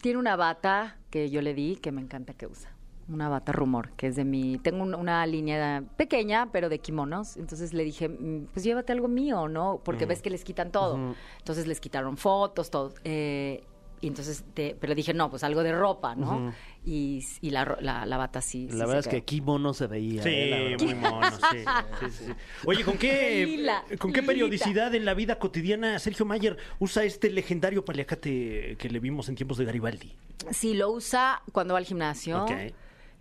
[0.00, 2.70] Tiene una bata que yo le di que me encanta que usa.
[3.08, 4.58] Una bata rumor, que es de mi...
[4.58, 7.36] Tengo un- una línea pequeña, pero de kimonos.
[7.36, 9.80] Entonces le dije, mm, pues llévate algo mío, ¿no?
[9.84, 11.14] Porque ves que les quitan todo.
[11.38, 12.94] Entonces les quitaron fotos, todo.
[13.04, 13.62] Eh,
[14.00, 16.52] y entonces, te- pero dije, no, pues algo de ropa, ¿no?
[16.84, 18.68] Y, y la, ro- la, la bata sí.
[18.70, 20.22] La verdad es que Kimo no se veía.
[20.26, 20.76] eh.
[20.78, 21.64] Sí, muy mono, sí, sí,
[22.10, 22.32] sí, sí.
[22.66, 24.26] Oye, ¿con qué, Lila, ¿con qué lilita.
[24.26, 29.36] periodicidad en la vida cotidiana Sergio Mayer usa este legendario paliacate que le vimos en
[29.36, 30.12] tiempos de Garibaldi?
[30.50, 32.50] Sí, lo usa cuando va al gimnasio, Ok.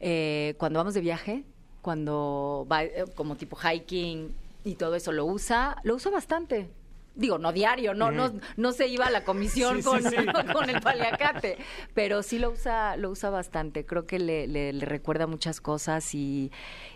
[0.05, 1.43] Eh, cuando vamos de viaje,
[1.81, 4.33] cuando va eh, como tipo hiking
[4.65, 6.69] y todo eso lo usa, lo usa bastante.
[7.15, 10.15] Digo, no diario, no, no, no se iba a la comisión Sí, sí, con, sí.
[10.53, 11.57] con el paliacate,
[11.93, 13.85] pero sí lo usa, lo usa bastante.
[13.85, 16.51] Creo que le, le- le recuerda muchas cosas y,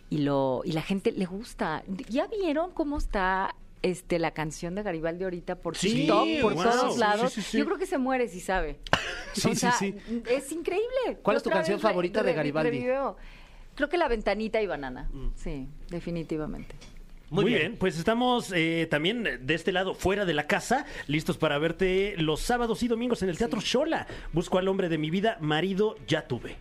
[0.10, 1.84] y lo, y la gente le gusta.
[2.10, 3.54] ¿Ya vieron cómo está
[3.90, 7.34] este la canción de Garibaldi ahorita por Sí, TikTok, por wow, todos lados?
[7.34, 7.58] sí, sí, sí.
[7.60, 8.80] Yo creo que se muere si sabe.
[9.34, 9.96] Sí, O sí, sea, sí.
[10.30, 11.20] Es increíble.
[11.22, 12.72] ¿Cuál es tu canción favorita de Garibaldi?
[12.72, 13.16] revivió.
[13.76, 15.10] Creo que La Ventanita y Banana.
[15.36, 16.74] Sí, definitivamente.
[17.30, 17.62] Muy, Muy bien.
[17.68, 17.78] bien.
[17.78, 22.40] pues estamos eh, también de este lado, fuera de la casa, listos para verte los
[22.42, 24.08] sábados y domingos en el Teatro Shola.
[24.34, 26.56] Busco al hombre de mi vida, marido ya tuve.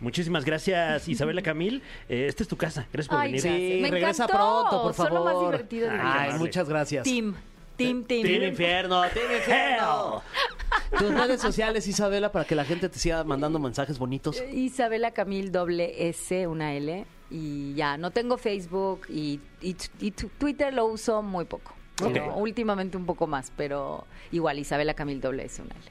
[0.00, 1.82] Muchísimas gracias, Isabela Camil.
[2.08, 2.86] Eh, esta es tu casa.
[2.92, 3.42] Gracias por Ay, venir.
[3.42, 3.60] gracias.
[3.60, 4.32] Sí, Me regresa encantó.
[4.68, 5.12] pronto, por Son favor.
[5.20, 6.38] lo más divertido de mi Ay, amable.
[6.38, 7.04] muchas gracias.
[7.04, 7.34] Team.
[7.76, 8.22] Team, team.
[8.22, 10.22] Team Infierno, Team Infierno.
[10.98, 14.42] Tus redes sociales, Isabela, para que la gente te siga mandando mensajes bonitos.
[14.52, 17.06] Isabela Camil, doble S, una L.
[17.30, 19.74] Y ya, no tengo Facebook y, y-
[20.10, 21.72] Twitter lo uso muy poco.
[22.02, 22.10] Ok.
[22.12, 25.84] Pero Últimamente un poco más, pero igual Isabela Camil, doble S, una L.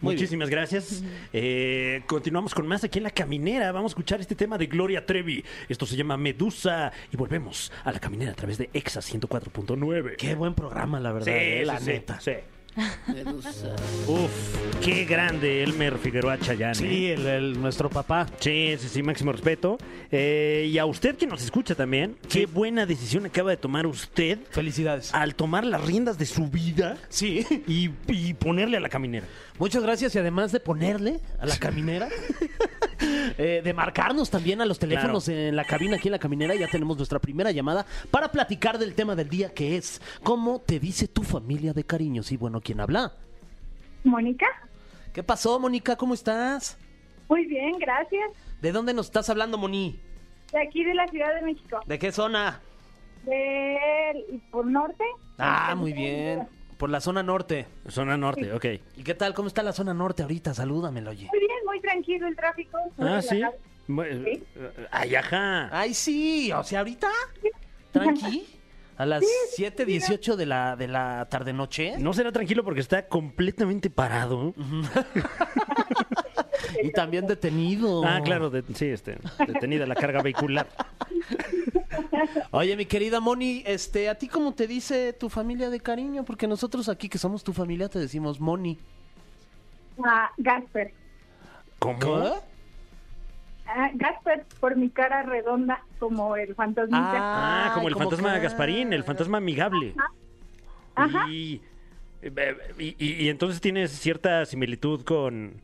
[0.00, 1.02] Muy Muchísimas gracias.
[1.32, 3.70] Eh, continuamos con más aquí en La Caminera.
[3.72, 5.44] Vamos a escuchar este tema de Gloria Trevi.
[5.68, 6.90] Esto se llama Medusa.
[7.12, 10.16] Y volvemos a La Caminera a través de EXA 104.9.
[10.16, 11.26] Qué buen programa, la verdad.
[11.26, 12.20] Sí, eh, la sí, neta.
[12.20, 12.32] sí.
[14.06, 16.74] Uf, qué grande Elmer Figueroa Chayán.
[16.74, 17.14] Sí, ¿eh?
[17.14, 18.26] el, el- nuestro papá.
[18.38, 19.76] Sí, sí, sí, máximo respeto.
[20.10, 24.38] Eh, y a usted que nos escucha también, qué buena decisión acaba de tomar usted
[24.50, 25.12] Felicidades.
[25.12, 27.44] al tomar las riendas de su vida Sí.
[27.66, 29.26] y, y ponerle a la caminera.
[29.60, 32.08] Muchas gracias y además de ponerle a la caminera,
[33.36, 36.66] eh, de marcarnos también a los teléfonos en la cabina aquí en la caminera, ya
[36.66, 41.08] tenemos nuestra primera llamada para platicar del tema del día que es ¿Cómo te dice
[41.08, 42.32] tu familia de cariños?
[42.32, 43.12] Y bueno, ¿quién habla?
[44.02, 44.46] Mónica.
[45.12, 45.94] ¿Qué pasó, Mónica?
[45.94, 46.78] ¿Cómo estás?
[47.28, 48.30] Muy bien, gracias.
[48.62, 50.00] ¿De dónde nos estás hablando, Moni?
[50.54, 51.80] De aquí de la Ciudad de México.
[51.84, 52.62] ¿De qué zona?
[53.26, 55.04] De por norte.
[55.36, 56.48] Ah, muy bien.
[56.80, 57.66] Por la zona norte.
[57.88, 58.64] Zona norte, ok.
[58.96, 59.34] ¿Y qué tal?
[59.34, 60.54] ¿Cómo está la zona norte ahorita?
[60.54, 61.28] Salúdamelo, oye.
[61.30, 62.78] Muy bien, muy tranquilo el tráfico.
[62.98, 63.42] Ah, sí.
[63.86, 63.92] Sí.
[63.98, 64.42] eh,
[64.90, 65.68] Ay, ajá.
[65.78, 67.08] Ay, sí, o sea, ahorita.
[67.92, 68.46] Tranqui.
[68.96, 69.22] A las
[69.58, 71.96] 7:18 de la, de la tarde-noche.
[71.98, 74.54] No será tranquilo porque está completamente parado.
[76.82, 78.04] Y también detenido.
[78.06, 80.66] Ah, claro, de- sí, este, detenida la carga vehicular.
[82.52, 86.24] Oye, mi querida Moni, este, ¿a ti cómo te dice tu familia de cariño?
[86.24, 88.78] Porque nosotros aquí que somos tu familia te decimos Moni.
[90.04, 90.92] Ah, Gasper.
[91.78, 92.24] ¿Cómo?
[93.66, 96.98] Ah, Gasper por mi cara redonda como el fantasmita.
[97.14, 99.94] Ah, como el como fantasma que- Gasparín, el fantasma amigable.
[100.94, 101.28] Ajá.
[101.28, 101.60] Y,
[102.22, 105.60] eh, y, y- y entonces tienes cierta similitud con,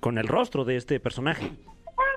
[0.00, 1.52] con el rostro de este personaje.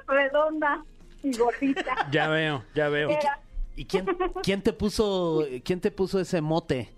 [0.07, 0.83] redonda
[1.23, 2.07] y gordita.
[2.11, 3.09] Ya veo, ya veo.
[3.09, 3.39] Era
[3.75, 4.05] ¿Y quién,
[4.43, 6.89] quién te puso quién te puso ese mote?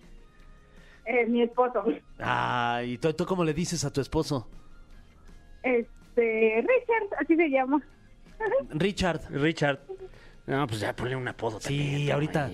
[1.06, 1.84] eh, mi esposo.
[2.20, 4.48] Ah, ¿y tú, tú cómo le dices a tu esposo?
[5.64, 7.82] Este, Richard, así se llama.
[8.70, 9.22] Richard.
[9.30, 9.80] Richard.
[10.48, 11.60] No, pues ya ponle un apodo.
[11.60, 12.50] también, Sí, ahorita.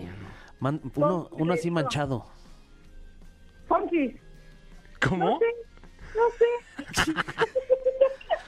[0.60, 2.26] Man- uno, uno así manchado.
[3.68, 4.18] Funky.
[5.08, 5.30] ¿Cómo?
[5.30, 5.46] No sé,
[6.16, 7.14] no sé.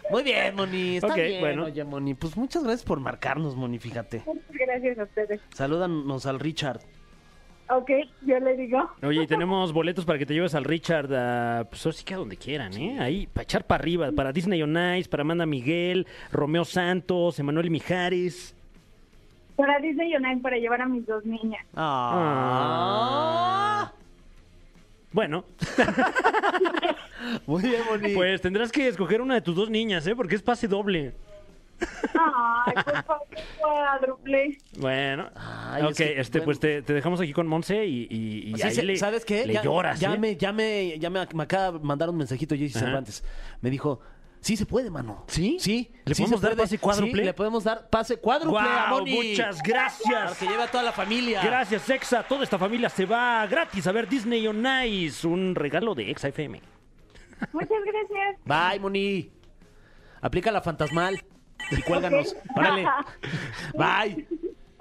[0.09, 0.95] Muy bien, Moni.
[0.97, 1.65] Está Ok, bien, bueno.
[1.65, 2.13] oye, Moni.
[2.15, 4.23] Pues muchas gracias por marcarnos, Moni, fíjate.
[4.25, 5.41] Muchas gracias a ustedes.
[5.53, 6.79] Salúdanos al Richard.
[7.71, 7.91] Ok,
[8.25, 8.89] yo le digo.
[9.03, 12.15] Oye, y tenemos boletos para que te lleves al Richard, a, pues ahora sí que
[12.15, 12.97] a donde quieran, ¿eh?
[12.99, 17.69] Ahí, para echar para arriba, para Disney on Ice, para Amanda Miguel, Romeo Santos, Emanuel
[17.69, 18.55] Mijares.
[19.55, 21.63] Para Disney United para llevar a mis dos niñas.
[21.75, 23.91] Ah.
[25.11, 25.43] Bueno,
[27.45, 28.13] Muy bien, Moni.
[28.13, 30.15] pues tendrás que escoger una de tus dos niñas, ¿eh?
[30.15, 31.13] Porque es pase doble.
[32.13, 33.27] Ay, por favor,
[33.59, 34.57] cuádruple.
[34.79, 36.45] Bueno, Ay, ok, es que, este, bueno.
[36.45, 39.23] pues te, te dejamos aquí con Monse y, y, y Sí, ahí sí, le, ¿Sabes
[39.23, 39.45] qué?
[39.45, 40.17] le ya, lloras, ya ¿eh?
[40.17, 42.85] me, ya me, ya me, me acaba de mandar un mensajito Jessy Ajá.
[42.87, 43.23] Cervantes.
[43.61, 44.01] Me dijo,
[44.41, 45.23] sí se puede, mano.
[45.27, 45.55] ¿Sí?
[45.61, 45.89] Sí.
[46.03, 47.21] ¿Le sí podemos dar pase cuádruple?
[47.21, 48.99] Sí, le podemos dar pase cuádruple a ¡Guau!
[48.99, 49.29] Moni.
[49.29, 50.37] Muchas Para gracias.
[50.37, 51.41] que lleve a toda la familia.
[51.41, 52.23] Gracias, Exa.
[52.23, 55.25] Toda esta familia se va gratis a ver Disney on Ice.
[55.25, 56.61] Un regalo de Exa FM.
[57.53, 58.37] Muchas gracias.
[58.45, 59.31] Bye, Moni.
[60.21, 61.23] Aplica la fantasmal
[61.71, 62.35] y cuélganos.
[62.55, 62.85] Órale.
[63.77, 64.27] Bye.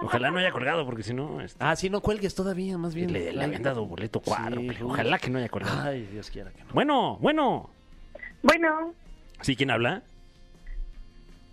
[0.01, 3.13] Ojalá no haya colgado, porque si no, este, Ah, sí, no cuelgues todavía, más bien.
[3.13, 4.77] le, le habían dado boleto cuádruple.
[4.77, 5.81] Sí, Ojalá que no haya colgado.
[5.89, 6.73] Ay, Dios quiera que no.
[6.73, 7.71] Bueno, bueno.
[8.43, 8.95] Bueno,
[9.41, 10.03] ¿Sí quién habla?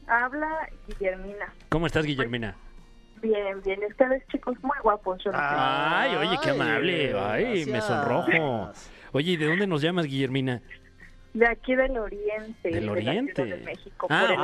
[0.07, 1.51] habla Guillermina.
[1.69, 2.55] ¿Cómo estás, Guillermina?
[3.21, 3.79] Bien, bien.
[3.89, 5.17] Ustedes, chicos, muy guapos.
[5.23, 5.43] Yo no sé.
[5.47, 7.19] Ay, oye, qué amable.
[7.19, 8.71] Ay, me sonrojo.
[9.13, 10.61] Oye, ¿y de dónde nos llamas, Guillermina?
[11.35, 12.69] De aquí del oriente.
[12.69, 13.33] Del de la Oriente.
[13.43, 14.07] Ciudad de México.
[14.09, 14.39] Ah, por el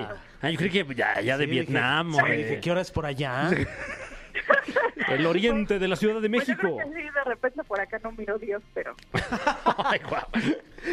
[0.00, 0.18] ok, ok.
[0.42, 2.12] Ah, yo creí que ya, ya de Sí, Vietnam.
[2.12, 3.50] De- dije, ¿qué hora es por allá?
[5.08, 6.76] El oriente de la Ciudad de Pues yo México.
[6.76, 8.94] creo que sí, de repente por acá no miro Dios, pero
[9.78, 10.24] Ay, guau.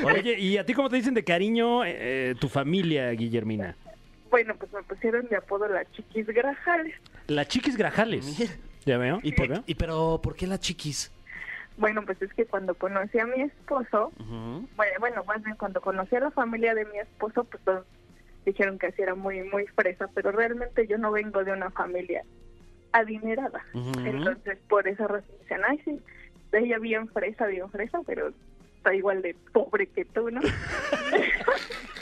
[0.05, 3.75] Oye, ¿y a ti cómo te dicen de cariño eh, tu familia, Guillermina?
[4.29, 6.95] bueno, pues me pusieron de apodo la Chiquis Grajales.
[7.27, 8.25] La Chiquis Grajales.
[8.85, 9.19] ¿Ya veo?
[9.23, 9.63] ¿Y, ¿Ya por?
[9.67, 11.11] ¿Y pero por qué la chiquis?
[11.77, 14.11] Bueno, pues es que cuando conocí a mi esposo,
[14.75, 17.85] bueno, bueno, más bien cuando conocí a la familia de mi esposo, pues todos
[18.45, 22.23] dijeron que así era muy, muy fresa, pero realmente yo no vengo de una familia
[22.91, 23.65] adinerada.
[23.73, 25.99] Entonces, por esa razón dicen, ay, sí,
[26.51, 28.31] ella bien fresa, bien fresa, pero
[28.77, 30.41] está igual de pobre que tú, ¿no?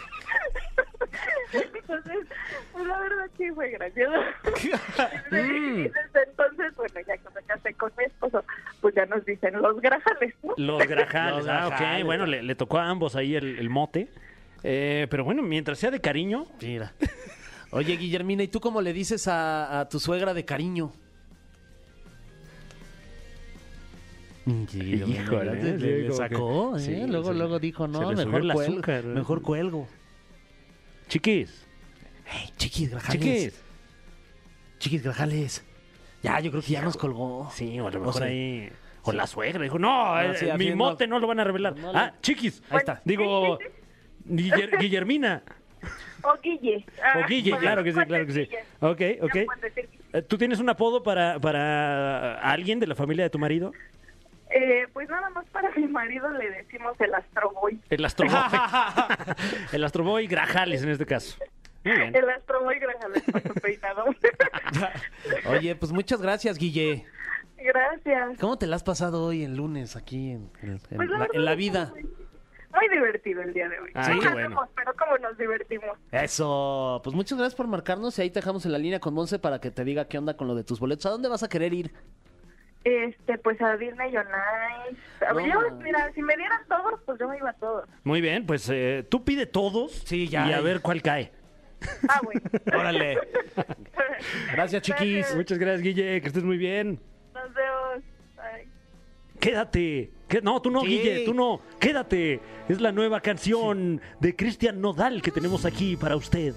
[1.96, 2.28] Entonces,
[2.72, 4.18] pues, la verdad que fue gracioso.
[5.32, 5.36] y
[5.84, 8.44] desde entonces, bueno, ya que me casé con mi esposo,
[8.82, 10.54] pues ya nos dicen los grajales, ¿no?
[10.58, 11.46] Los Grajales.
[11.46, 12.06] Los ah, ok.
[12.06, 14.10] Bueno, le, le tocó a ambos ahí el, el mote.
[14.64, 16.94] Eh, pero bueno, mientras sea de cariño, Mira.
[17.72, 20.92] Oye, Guillermina, ¿y tú cómo le dices a, a tu suegra de cariño?
[24.46, 25.64] Híjole, le, ¿eh?
[25.64, 26.80] le- Sí, le como sacó, ¿eh?
[26.80, 29.04] sí, luego, luego dijo, no, mejor el cuelgo, azúcar.
[29.06, 29.88] mejor cuelgo.
[31.08, 31.68] chiquis,
[32.26, 33.22] Hey, chiquis, grajales.
[33.22, 33.64] chiquis.
[34.80, 35.66] Chiquis, grajales.
[36.24, 37.50] Ya, yo creo que ya nos colgó.
[37.54, 38.72] Sí, o a lo mejor sea, ahí.
[39.04, 41.44] O la suegra dijo, no, No, eh, sí, mi haciendo- mote no lo van a
[41.44, 41.76] revelar.
[41.76, 42.62] No le- Ah, chiquis.
[42.70, 43.02] Ahí está.
[43.04, 43.58] Digo,
[44.26, 45.42] Guiller- Guillermina.
[46.24, 46.86] O Guille.
[47.04, 48.50] Ah, O Guille, claro que sí, claro que sí.
[48.80, 49.36] Ok, ok.
[50.14, 53.72] Eh, ¿Tú tienes un apodo para, para alguien de la familia de tu marido?
[54.52, 57.80] Eh, pues nada más para mi marido le decimos el astroboy.
[57.90, 58.36] El Astroboy.
[59.72, 61.38] el Astroboy Grajales en este caso.
[61.84, 62.16] Muy bien.
[62.16, 62.26] El
[62.80, 64.06] Grajales para su peinado.
[65.50, 67.06] Oye, pues muchas gracias, Guille.
[67.58, 68.40] Gracias.
[68.40, 70.50] ¿Cómo te la has pasado hoy el lunes aquí en,
[70.96, 71.92] Pues la en vida?
[71.92, 73.92] Muy, muy divertido el día de hoy.
[73.94, 74.72] Ay, No qué sabemos, bueno.
[74.76, 75.98] Pero cómo nos divertimos.
[76.12, 79.38] Eso, pues muchas gracias por marcarnos y ahí te dejamos en la línea con Monse
[79.40, 81.06] para que te diga qué onda con lo de tus boletos.
[81.06, 81.92] ¿A dónde vas a querer ir?
[82.84, 84.26] Este, pues a Disney on
[84.92, 85.26] Ice.
[85.26, 87.88] A ver, No, yo, mira, si me dieran todos, pues yo me iba a todos.
[88.04, 90.48] Muy bien, pues eh, tú pide todos Sí, ya.
[90.48, 91.32] y a ver cuál cae.
[92.08, 92.42] Ah, bueno.
[92.80, 93.18] Órale.
[94.54, 95.14] Gracias, chiquis.
[95.18, 95.36] Gracias.
[95.36, 97.00] Muchas gracias, Guille, que estés muy bien.
[97.34, 98.04] Nos vemos.
[98.36, 98.68] Bye.
[99.40, 100.12] Quédate.
[100.28, 100.88] Que- No, tú no, Sí.
[100.88, 101.60] Guille, tú no.
[101.80, 102.40] Quédate.
[102.70, 106.54] Es la nueva canción de Cristian Nodal que tenemos aquí para usted.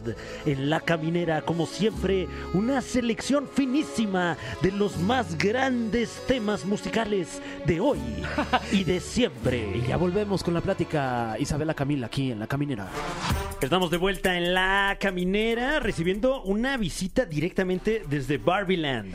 [0.47, 7.81] En La Caminera, como siempre, una selección finísima de los más grandes temas musicales de
[7.81, 7.99] hoy
[8.73, 9.67] y de siempre.
[9.77, 12.87] Y ya volvemos con la plática Isabela Camila aquí en La Caminera.
[13.65, 19.15] Estamos de vuelta en La Caminera recibiendo una visita directamente desde Barbieland.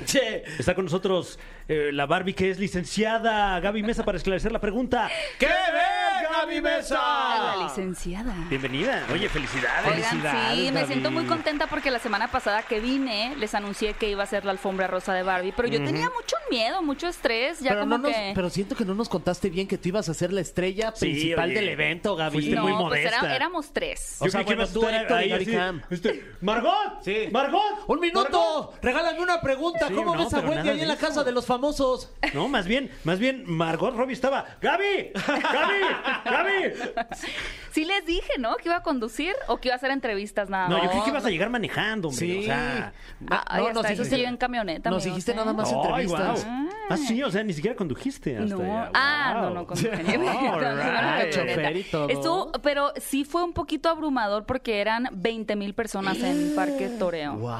[0.57, 1.37] Está con nosotros
[1.67, 5.07] eh, la Barbie que es licenciada Gaby Mesa para esclarecer la pregunta.
[5.37, 6.95] ¡Qué venga mi mesa!
[6.97, 8.33] La licenciada.
[8.49, 9.05] Bienvenida.
[9.13, 9.85] Oye, felicidades.
[9.85, 11.15] Oigan, sí, Felicidades, me siento Gaby.
[11.15, 14.51] muy contenta porque la semana pasada que vine les anuncié que iba a ser la
[14.51, 18.03] alfombra rosa de Barbie, pero yo tenía mucho miedo, mucho estrés, ya Pero, como no
[18.07, 18.31] nos- que...
[18.33, 21.05] pero siento que no nos contaste bien que tú ibas a ser la estrella Sí,
[21.05, 21.53] principal oye.
[21.59, 22.31] del evento, Gaby.
[22.33, 23.35] Fuiste no, muy pues era- modesta.
[23.35, 24.17] éramos tres.
[24.19, 25.81] O sea, que bueno, tú, y ahí Gaby así, Cam.
[25.89, 27.01] este, ¡Margot!
[27.03, 27.27] Sí.
[27.31, 27.61] ¡Margot!
[27.87, 28.73] ¡Un minuto!
[28.81, 29.87] ¡Regálame una pregunta!
[29.87, 31.05] Sí, ¿Cómo no, ves a pero Wendy nada ahí de en la eso.
[31.07, 32.11] casa de los famosos?
[32.33, 34.45] No, más bien, más bien, Margot Robbie estaba.
[34.61, 35.11] ¡Gaby!
[35.13, 35.83] ¡Gaby!
[36.25, 36.73] ¡Gaby!
[37.71, 38.55] Sí, les dije, ¿no?
[38.57, 40.85] Que iba a conducir o que iba a hacer entrevistas nada No, más.
[40.85, 42.25] yo creí que ibas a llegar manejando, hombre.
[42.25, 42.39] Sí.
[42.39, 42.93] O sea,
[43.29, 44.89] Ah, No, nos está, eso en camioneta.
[44.89, 45.35] Nos amigos, dijiste ¿eh?
[45.35, 46.45] nada más Ay, entrevistas.
[46.45, 46.69] guau.
[46.89, 48.91] Ah, sí, o sea, ni siquiera condujiste hasta No, allá.
[48.95, 49.77] ah, no, no, con.
[49.85, 51.31] All No, no, no, right.
[51.31, 52.09] chofer y todo.
[52.09, 57.35] Estuvo, pero sí fue un poquito abrumador porque eran 20 mil personas en Parque Toreo.
[57.35, 57.57] Wow.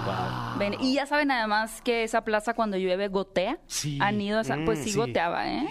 [0.58, 3.58] Ven, y ya saben además que esa plaza cuando llueve gotea.
[3.68, 3.98] Sí.
[4.02, 4.98] Han ido, esa- pues Mm, sí, sí.
[4.98, 5.68] goteaba, ¿eh?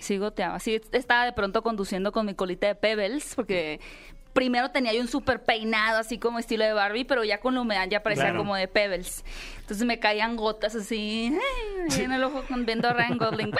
[0.00, 0.58] Sí goteaba.
[0.60, 3.80] Sí, estaba de pronto conduciendo con mi colita de Pebbles porque
[4.32, 7.62] primero tenía yo un súper peinado así como estilo de Barbie, pero ya con la
[7.62, 8.38] humedad ya parecía Claro.
[8.40, 9.24] como de Pebbles.
[9.60, 11.32] Entonces me caían gotas así
[11.90, 13.52] ay, en el ojo viendo a Ryan Gosling.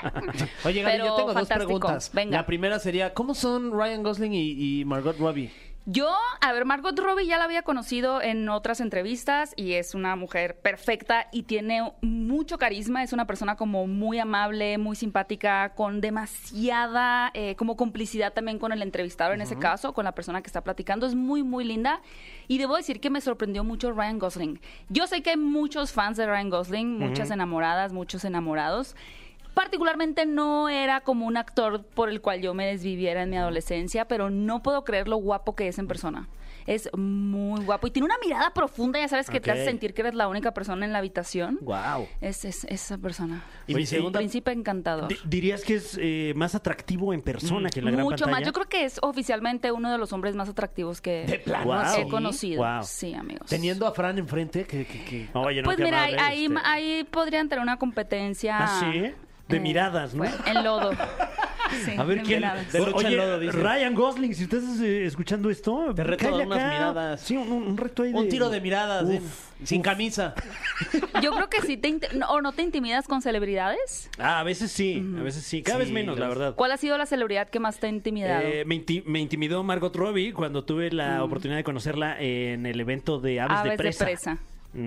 [0.64, 1.78] Oye, Gaby, Pero yo tengo dos fantástico.
[1.80, 2.10] preguntas.
[2.12, 2.36] Venga.
[2.36, 5.50] La primera sería, ¿cómo son Ryan Gosling y, y Margot Robbie?
[5.88, 10.16] Yo, a ver, Margot Robbie ya la había conocido en otras entrevistas y es una
[10.16, 13.04] mujer perfecta y tiene mucho carisma.
[13.04, 18.72] Es una persona como muy amable, muy simpática, con demasiada eh, como complicidad también con
[18.72, 21.06] el entrevistador en ese caso, con la persona que está platicando.
[21.06, 22.02] Es muy, muy linda.
[22.48, 24.60] Y debo decir que me sorprendió mucho Ryan Gosling.
[24.88, 28.96] Yo sé que hay muchos fans de Ryan Gosling, muchas enamoradas, muchos enamorados.
[29.56, 34.06] Particularmente no era como un actor por el cual yo me desviviera en mi adolescencia,
[34.06, 36.28] pero no puedo creer lo guapo que es en persona.
[36.66, 40.02] Es muy guapo y tiene una mirada profunda, ya sabes, que te hace sentir que
[40.02, 41.58] eres la única persona en la habitación.
[41.62, 42.06] Wow.
[42.20, 43.44] Es, es esa persona.
[43.66, 45.08] Y mi segunda- Príncipe encantador.
[45.08, 48.40] Di- ¿Dirías que es eh, más atractivo en persona que en la gran Mucho pantalla?
[48.40, 48.46] más.
[48.46, 51.80] Yo creo que es oficialmente uno de los hombres más atractivos que De plano, Guau.
[51.80, 52.00] así.
[52.02, 52.62] he conocido.
[52.62, 52.82] Wow.
[52.82, 53.48] Sí, amigos.
[53.48, 54.84] Teniendo a Fran enfrente, que...
[54.84, 56.58] que, que- Oye, no, pues qué mira, ahí, amable, ahí, este.
[56.64, 58.56] ahí podrían tener una competencia.
[58.60, 59.12] ¿Ah, sí?
[59.48, 60.24] De eh, miradas, ¿no?
[60.24, 60.90] En lodo.
[61.84, 62.42] Sí, A ver quién.
[62.72, 63.56] De lucha en Oye, lodo, dice.
[63.58, 66.68] Ryan Gosling, si estás eh, escuchando esto, Te reto a cáele unas acá.
[66.72, 67.20] miradas.
[67.20, 68.18] Sí, un, un reto ahí de.
[68.18, 69.20] Un tiro de miradas, Uf, ¿eh?
[69.64, 70.34] sin camisa.
[71.22, 74.10] Yo creo que sí te no, o no te intimidas con celebridades.
[74.18, 75.62] Ah, a veces sí, a veces sí.
[75.62, 76.54] Cada vez Sí, menos, la verdad.
[76.54, 78.42] ¿Cuál ha sido la celebridad que más te ha intimidado?
[78.46, 82.80] Eh, me, inti- me intimidó Margot Robbie cuando tuve la oportunidad de conocerla en el
[82.80, 83.60] evento de Aves, Mm.
[83.60, 84.38] Aves de Presa.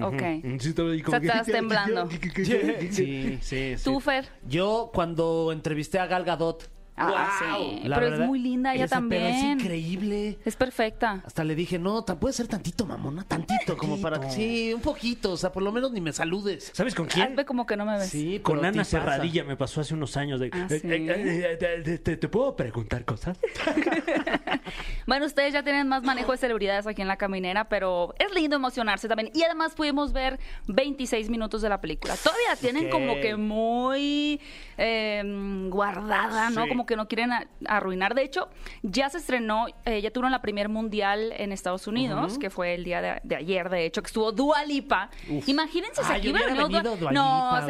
[0.04, 0.22] Ok.
[0.60, 2.10] Sí, estaba ahí como O sea, estabas temblando.
[2.10, 3.38] Sí, Sí.
[3.42, 3.84] sí, sí.
[3.84, 4.28] ¿Tú, Fer?
[4.48, 6.70] Yo cuando entrevisté a Gal Gadot...
[7.00, 7.60] Ah, ¡guau!
[7.82, 7.88] sí.
[7.88, 9.60] La Pero verdad, es muy linda ella esa perra Es también.
[9.60, 10.40] increíble.
[10.46, 11.24] Es perfecta.
[11.26, 14.30] Hasta le dije, no, puede ser tantito, mamona, tantito, como para...
[14.30, 16.72] Sí, un poquito, o sea, por lo menos ni me saludes.
[16.74, 17.30] ¿Sabes con quién?
[17.30, 18.10] Hazme como que no me ves.
[18.10, 18.90] Sí, Con pero Ana tipaza.
[18.92, 20.40] Serradilla me pasó hace unos años.
[20.40, 20.88] De, Ah, eh, ¿sí?
[20.88, 23.38] eh, eh, eh, te, puedo preguntar cosas?
[25.08, 28.56] Bueno, ustedes ya tienen más manejo de celebridades aquí en la caminera, pero es lindo
[28.56, 29.32] emocionarse también.
[29.34, 32.16] Y además pudimos ver 26 minutos de la película.
[32.16, 34.40] Todavía tienen como que muy
[34.78, 35.24] eh,
[35.70, 36.64] guardada, ¿no?
[36.64, 36.70] Sí.
[36.70, 38.16] Como que no quieren a- arruinar.
[38.16, 38.50] De hecho,
[38.82, 42.84] ya se estrenó, eh, ya tuvieron la primer mundial en Estados Unidos, que fue el
[42.84, 45.10] día de, de ayer, de hecho, que estuvo Dua Lipa.
[45.48, 47.62] Imagínense si Ay, aquí venido venido Dua No,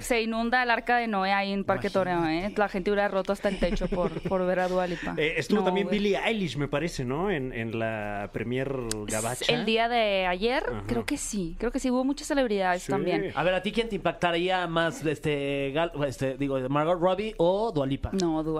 [0.00, 2.52] se, inunda el arca de Noé ahí en Parque Toreo, ¿eh?
[2.56, 5.14] La gente hubiera roto hasta el techo por, por ver a Dua Lipa.
[5.16, 5.98] Eh, estuvo No, también güey.
[5.98, 7.30] Billie Eilish, me parece, ¿no?
[7.30, 8.72] En, en la premier
[9.06, 9.52] gabacha.
[9.52, 10.82] El día de ayer, Ajá.
[10.86, 11.54] creo que sí.
[11.58, 12.90] Creo que sí, hubo muchas celebridades Sí.
[12.92, 13.32] también.
[13.34, 17.70] A ver, ¿a ti quién te impactaría más, este, Gal- este digo, Margot Robbie o
[17.72, 18.10] Dualipa?
[18.12, 18.55] No, Dua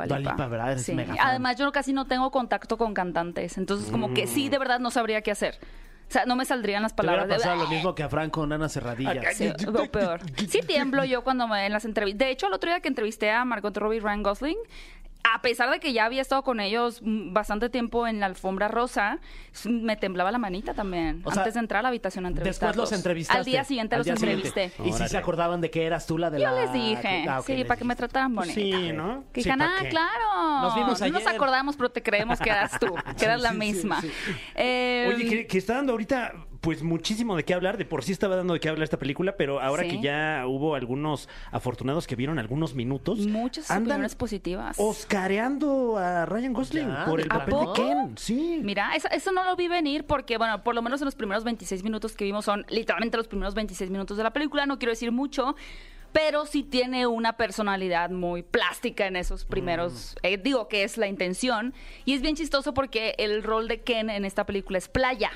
[1.20, 3.58] Además, yo casi no tengo contacto con cantantes.
[3.58, 4.28] Entonces, como que Mm.
[4.28, 5.58] sí, de verdad no sabría qué hacer.
[6.08, 7.38] O sea, no me saldrían las Te hubiera palabras.
[7.38, 9.32] de- pasado lo mismo que a Fran con Ana Serradilla.
[9.32, 10.20] Sí, o peor.
[10.48, 12.18] Sí tiemblo yo cuando me en las entrevistas.
[12.20, 14.56] De hecho, el otro día que entrevisté a Margot Robbie y Ryan Gosling,
[15.34, 18.68] a pesar de que ya había estado con ellos mm, bastante tiempo en la alfombra
[18.68, 19.18] rosa,
[19.64, 22.74] me temblaba la manita también O sea, antes de entrar a la habitación a entrevistarlos.
[22.76, 23.38] Después los entrevistaste.
[23.38, 24.46] Al día siguiente Al los día siguiente.
[24.48, 24.82] entrevisté.
[24.88, 26.62] Y si se acordaban de que eras tú la de Yo la...
[26.62, 28.54] les dije, Ah, sí, les para que me trataran bonita.
[28.54, 29.24] Sí, ¿no?
[29.32, 29.88] Que Sí, dijeran, ¿pa' ah, qué?
[29.88, 30.60] claro.
[30.62, 31.34] Nos vimos No nos ayer.
[31.34, 34.00] acordamos, pero te creemos que eras tú, que eras la Sí, sí, misma.
[34.02, 34.10] sí.
[34.54, 36.32] Eh, Oye, que, que está dando ahorita,
[36.66, 37.78] pues muchísimo de qué hablar.
[37.78, 39.90] De por sí estaba dando de qué hablar esta película, pero ahora Sí.
[39.90, 44.76] que ya hubo algunos afortunados que vieron algunos minutos, Muchas andan opiniones positivas.
[44.78, 47.72] oscareando a Ryan Gosling Ya, por el ¿a papel de?
[47.74, 48.18] Ken.
[48.18, 48.60] Sí.
[48.64, 51.44] Mira, eso, eso no lo vi venir porque, bueno, por lo menos en los primeros
[51.44, 54.90] 26 minutos que vimos son literalmente los primeros 26 minutos de la película, no quiero
[54.90, 55.54] decir mucho,
[56.12, 60.26] pero sí tiene una personalidad muy plástica en esos primeros, Mm.
[60.26, 64.10] eh, digo que es la intención, y es bien chistoso porque el rol de Ken
[64.10, 65.30] en esta película es playa.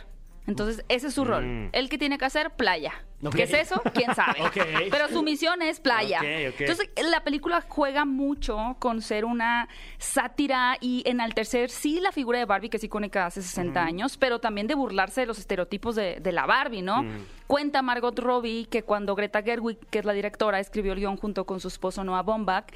[0.51, 1.45] Entonces, ese es su rol.
[1.45, 1.69] Mm.
[1.73, 2.93] El que tiene que hacer, playa.
[3.35, 3.83] ¿Qué es eso?
[3.95, 4.41] ¿Quién sabe?
[4.91, 6.21] Pero su misión es playa.
[6.23, 12.47] Entonces, la película juega mucho con ser una sátira y enaltecer, sí, la figura de
[12.47, 16.19] Barbie, que es icónica hace 60 años, pero también de burlarse de los estereotipos de,
[16.21, 17.05] de la Barbie, ¿no?
[17.47, 21.45] Cuenta Margot Robbie que cuando Greta Gerwig, que es la directora, escribió el guion junto
[21.45, 22.73] con su esposo Noah Baumbach,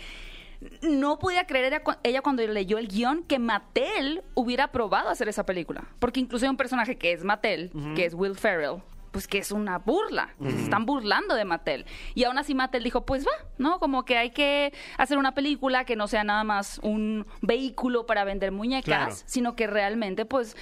[0.82, 5.28] no podía creer ella, cu- ella cuando leyó el guion que Mattel hubiera probado hacer
[5.28, 5.84] esa película.
[5.98, 9.52] Porque incluso hay un personaje que es Mattel, que es Will Ferrell, pues que es
[9.52, 11.86] una burla, se están burlando de Mattel.
[12.16, 13.78] Y aún así Mattel dijo, pues va, ¿no?
[13.78, 18.24] Como que hay que hacer una película que no sea nada más un vehículo para
[18.24, 19.14] vender muñecas, Claro.
[19.26, 20.56] sino que realmente pues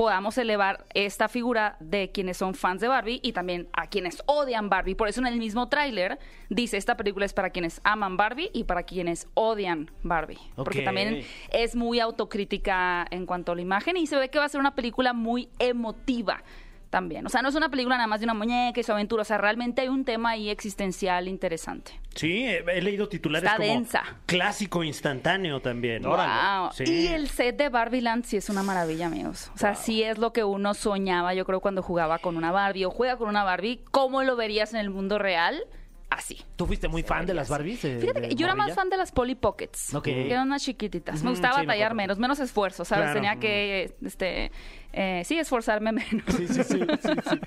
[0.00, 4.70] podamos elevar esta figura de quienes son fans de Barbie y también a quienes odian
[4.70, 4.94] Barbie.
[4.94, 8.64] Por eso en el mismo tráiler dice, esta película es para quienes aman Barbie y
[8.64, 10.38] para quienes odian Barbie.
[10.56, 11.22] Porque también
[11.52, 14.62] es muy autocrítica en cuanto a la imagen y se ve que va a ser
[14.62, 16.42] una película muy emotiva
[16.90, 17.24] también.
[17.24, 19.22] O sea, no es una película nada más de una muñeca y su aventura.
[19.22, 21.92] O sea, realmente hay un tema ahí existencial interesante.
[22.14, 24.02] Sí, he he leído titulares Está como densa.
[24.26, 26.02] clásico instantáneo también.
[26.02, 26.70] Wow.
[26.72, 26.84] Sí.
[26.84, 29.50] Y el set de Barbie Land sí es una maravilla, amigos.
[29.54, 32.84] O sea, sí es lo que uno soñaba, yo creo, cuando jugaba con una Barbie
[32.84, 33.80] o juega con una Barbie.
[33.90, 35.62] ¿Cómo lo verías en el mundo real?
[36.10, 36.44] Así.
[36.56, 37.80] ¿Tú fuiste muy fan de las Barbies?
[37.80, 38.74] Fíjate de que yo era más morrilla?
[38.74, 39.94] fan de las Polly Pockets.
[39.94, 40.04] Ok.
[40.04, 41.22] Que eran unas chiquititas.
[41.22, 41.96] Me gustaba sí, me batallar acuerdo.
[42.02, 43.04] menos, menos esfuerzo, ¿sabes?
[43.04, 43.14] Claro.
[43.20, 44.50] Tenía que, este,
[44.92, 46.24] eh, sí, esforzarme menos.
[46.36, 47.40] Sí, sí, sí, sí, sí.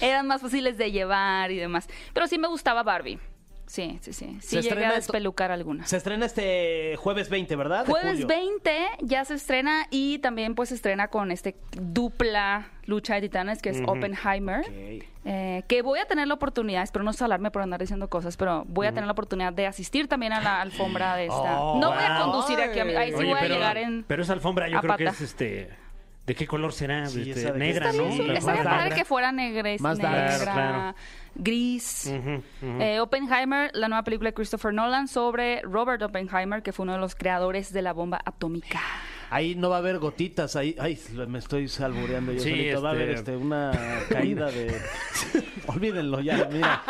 [0.00, 1.88] Eran más fáciles de llevar y demás.
[2.14, 3.18] Pero sí me gustaba Barbie.
[3.66, 4.38] Sí, sí, sí.
[4.40, 5.88] Sí Se llegué estrena a despelucar algunas.
[5.90, 7.84] Se estrena este jueves 20, ¿verdad?
[7.84, 8.26] De Jueves julio.
[8.28, 13.60] 20 ya se estrena y también pues se estrena con este dupla lucha de titanes
[13.62, 14.60] que es Oppenheimer.
[14.60, 15.04] Ok.
[15.24, 18.64] eh, que voy a tener la oportunidad, espero no salarme por andar diciendo cosas, pero
[18.68, 21.60] voy a tener la oportunidad de asistir también a la alfombra de esta.
[21.60, 22.30] Oh, no voy a wow.
[22.32, 24.04] conducir aquí, a mi- ahí sí Oye, voy a pero, llegar en...
[24.06, 25.16] pero esa alfombra yo a creo que pata.
[25.16, 25.70] es este.
[26.26, 27.06] ¿De qué color será?
[27.06, 28.08] Sí, Este, negra, ¿no?
[28.24, 30.94] La Estaría padre que fuera negre, Más negra, Claro, claro.
[31.36, 32.12] gris.
[32.62, 36.98] Eh, Oppenheimer, la nueva película de Christopher Nolan sobre Robert Oppenheimer, que fue uno de
[36.98, 38.80] los creadores de la bomba atómica.
[39.30, 42.82] Ahí no va a haber gotitas, ahí, ay, me estoy salbureando yo Sí, solito.
[42.82, 43.72] Va a haber este- este, una
[44.08, 44.72] caída de...
[45.66, 46.82] Olvídenlo ya, mira.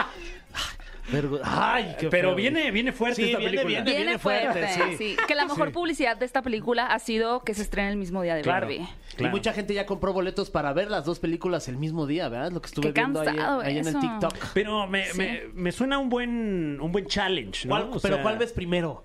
[1.12, 2.36] Vergo- Ay, qué Pero feo.
[2.36, 3.82] viene, viene fuerte Sí, esta viene, película.
[3.84, 3.96] viene.
[4.04, 4.96] Viene fuerte, fuerte, sí.
[4.98, 5.16] sí.
[5.28, 8.34] Que la mejor publicidad de esta película ha sido que se estrena el mismo día
[8.34, 8.66] de Claro.
[8.66, 8.88] Barbie.
[9.16, 9.28] Claro.
[9.28, 12.50] Y mucha gente ya compró boletos para ver las dos películas el mismo día, ¿verdad?
[12.50, 14.00] Lo que estuve Qué viendo ahí, cansado ahí en el eso.
[14.00, 14.34] TikTok.
[14.54, 15.18] Pero me, Sí.
[15.18, 17.74] me, me suena un buen, un buen challenge, ¿no?
[17.76, 19.04] ¿Cuál- O pero sea, ¿cuál ves primero?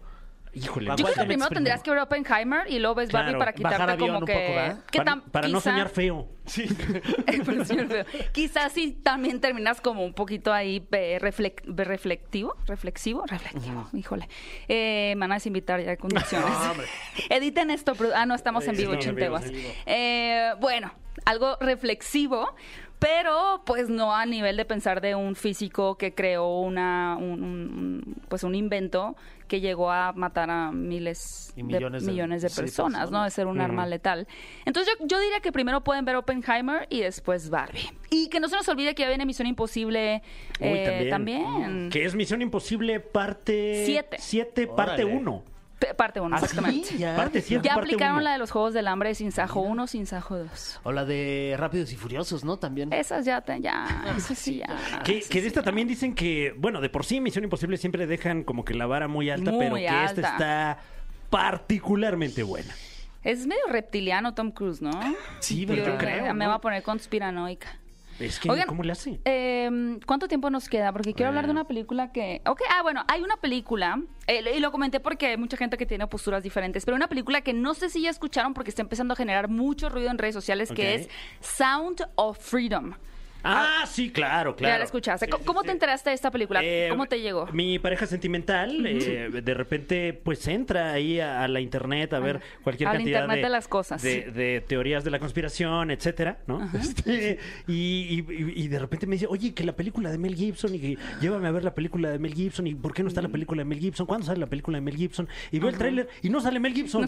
[0.53, 0.91] Híjole.
[0.91, 3.39] ¿A Yo creo que primero tendrías que ver Oppenheimer y luego ves Barbie Claro.
[3.39, 3.55] para Bajar
[3.87, 4.33] quitarte avión como un que...
[4.33, 4.79] poco, ¿verdad?
[4.91, 6.27] que para, tam- para no quizá- soñar feo.
[7.45, 8.05] Pero señor feo.
[8.33, 14.27] Quizás sí también terminas como un poquito ahí eh, reflec- reflectivo, reflexivo, reflectivo, híjole.
[14.67, 16.49] Eh, me van a desinvitar ya de condiciones.
[17.29, 19.45] Editen esto, produ- ah, no, estamos en Sí, vivo, estamos en vivo, chinteguas.
[19.45, 19.73] en vivo.
[19.85, 20.91] Eh, bueno,
[21.25, 22.53] algo reflexivo,
[22.99, 27.43] pero pues no a nivel de pensar de un físico que creó una, un, un-
[27.43, 29.15] un- pues un invento
[29.51, 33.21] que llegó a matar a miles Y millones de- millones de personas, ¿no?
[33.25, 34.25] De ser un arma letal.
[34.63, 37.91] Entonces yo, yo diría que primero pueden ver Oppenheimer y después Barbie.
[38.09, 40.21] Y que no se nos olvide que ya viene Misión Imposible
[40.61, 41.43] Uy, eh, también.
[41.43, 41.89] también.
[41.89, 43.83] Que es Misión Imposible parte...
[43.85, 44.15] Siete.
[44.21, 45.17] 7, parte Órale.
[45.19, 45.43] 1.
[45.97, 46.45] Parte 1, ¿Ah, sí?
[46.45, 46.97] exactamente.
[46.97, 47.15] ¿Ya?
[47.15, 48.23] Parte 7, Ya parte aplicaron uno.
[48.23, 50.79] la de los Juegos del Hambre sin Sajo 1, sin Sajo 2.
[50.83, 52.57] O la de Rápidos y Furiosos, ¿no?
[52.57, 52.93] También.
[52.93, 55.01] Esas ya, te- ya, eso sí, ya.
[55.03, 55.65] Que, eso que de sí, esta ya.
[55.65, 59.07] también dicen que, bueno, de por sí Misión Imposible siempre dejan como que la vara
[59.07, 60.77] muy alta, Muy pero que esta está
[61.29, 62.73] particularmente buena.
[63.23, 64.91] Es medio reptiliano Tom Cruise, ¿no?
[65.39, 66.49] Sí, pero yo creo, Me ¿no?
[66.49, 67.67] va a poner conspiranoica.
[68.21, 69.19] Es que, Oigan, ¿cómo le hace?
[69.25, 70.91] Eh, ¿Cuánto tiempo nos queda?
[70.91, 72.41] Porque quiero hablar de una película que...
[72.45, 75.85] Ok, ah, bueno, hay una película, eh, y lo comenté porque hay mucha gente que
[75.85, 79.13] tiene posturas diferentes, pero una película que no sé si ya escucharon porque está empezando
[79.13, 81.09] a generar mucho ruido en redes sociales, que es
[81.39, 82.93] Sound of Freedom.
[83.43, 84.73] Ah, sí, claro, claro.
[84.75, 85.25] Ya la escuchaste.
[85.25, 85.65] Sí, ¿Cómo sí, cómo sí.
[85.67, 86.61] te enteraste de esta película?
[86.63, 87.47] Eh, ¿Cómo te llegó?
[87.53, 92.41] Mi pareja sentimental, eh, de repente, pues entra ahí a, a la internet a ver
[92.63, 94.01] cualquier al cantidad internet de, de las cosas.
[94.01, 96.69] de, de teorías de la conspiración, etcétera, ¿no?
[96.73, 100.75] Este, y, y- y de repente me dice, oye, que la película de Mel Gibson
[100.75, 103.21] y que llévame a ver la película de Mel Gibson y ¿por qué no está
[103.21, 104.05] la película de Mel Gibson?
[104.05, 105.27] ¿Cuándo sale la película de Mel Gibson?
[105.51, 107.07] Y veo el tráiler y no sale Mel Gibson.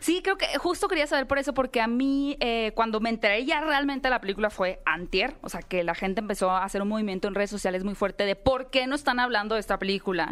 [0.00, 3.44] Sí, creo que justo quería saber por eso, porque a mí, eh, cuando me enteré
[3.44, 6.88] ya realmente la película fue antier, o sea, que la gente empezó a hacer un
[6.88, 10.28] movimiento en redes sociales muy fuerte de por qué no están hablando de esta película.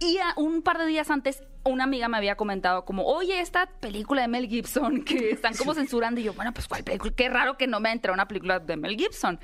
[0.00, 3.66] Y a- un par de días antes, una amiga me había comentado como, oye, esta
[3.80, 6.20] película de Mel Gibson que están como censurando.
[6.20, 7.12] Y yo, bueno, pues ¿cuál película?
[7.16, 9.38] Qué raro que no me entró una película de Mel Gibson.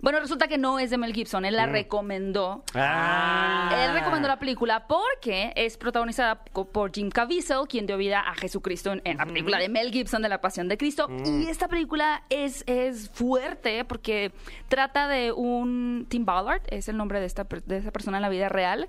[0.00, 2.64] Bueno, resulta que no es de Mel Gibson, él la recomendó.
[2.74, 3.70] Ah.
[3.84, 8.92] Él recomendó la película porque es protagonizada por Jim Caviezel, quien dio vida a Jesucristo
[8.92, 11.08] en, la película de Mel Gibson de La Pasión de Cristo.
[11.24, 14.32] Y esta película es, es fuerte porque
[14.68, 18.28] trata de un Tim Ballard, es el nombre de, esta, de esa persona en la
[18.28, 18.88] vida real,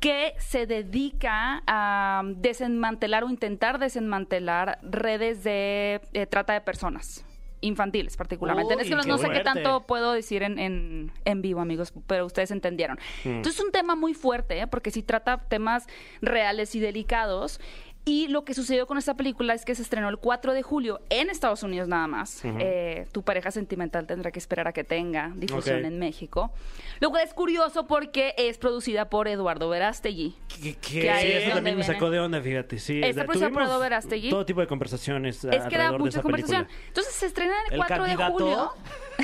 [0.00, 7.25] que se dedica a desmantelar o intentar desmantelar redes de eh, trata de personas.
[7.60, 8.74] Infantiles, particularmente.
[8.74, 12.26] Uy, es que no, sé qué tanto puedo decir en, en, en vivo, amigos, pero
[12.26, 12.98] ustedes entendieron.
[13.24, 14.66] Entonces es un tema muy fuerte, ¿eh?
[14.66, 15.86] porque sí trata temas
[16.20, 17.60] reales y delicados.
[18.08, 21.00] Y lo que sucedió con esta película es que se estrenó el 4 de julio
[21.10, 22.40] en Estados Unidos nada más.
[22.44, 26.52] Eh, tu pareja sentimental tendrá que esperar a que tenga difusión en México.
[27.00, 30.36] Lo cual es curioso porque es producida por Eduardo Verástegui.
[30.46, 30.74] ¿Qué?
[30.76, 32.78] Que ahí Sí, es eso donde también me sacó de onda, fíjate.
[32.78, 34.30] Sí, Está Da- producida por tuvimos Edo Verástegui.
[34.30, 36.64] Todo tipo de conversaciones Es que mucha conversación.
[36.66, 36.68] película.
[36.86, 38.70] Entonces se estrena el ¿El 4 de julio.
[39.18, 39.22] Ah,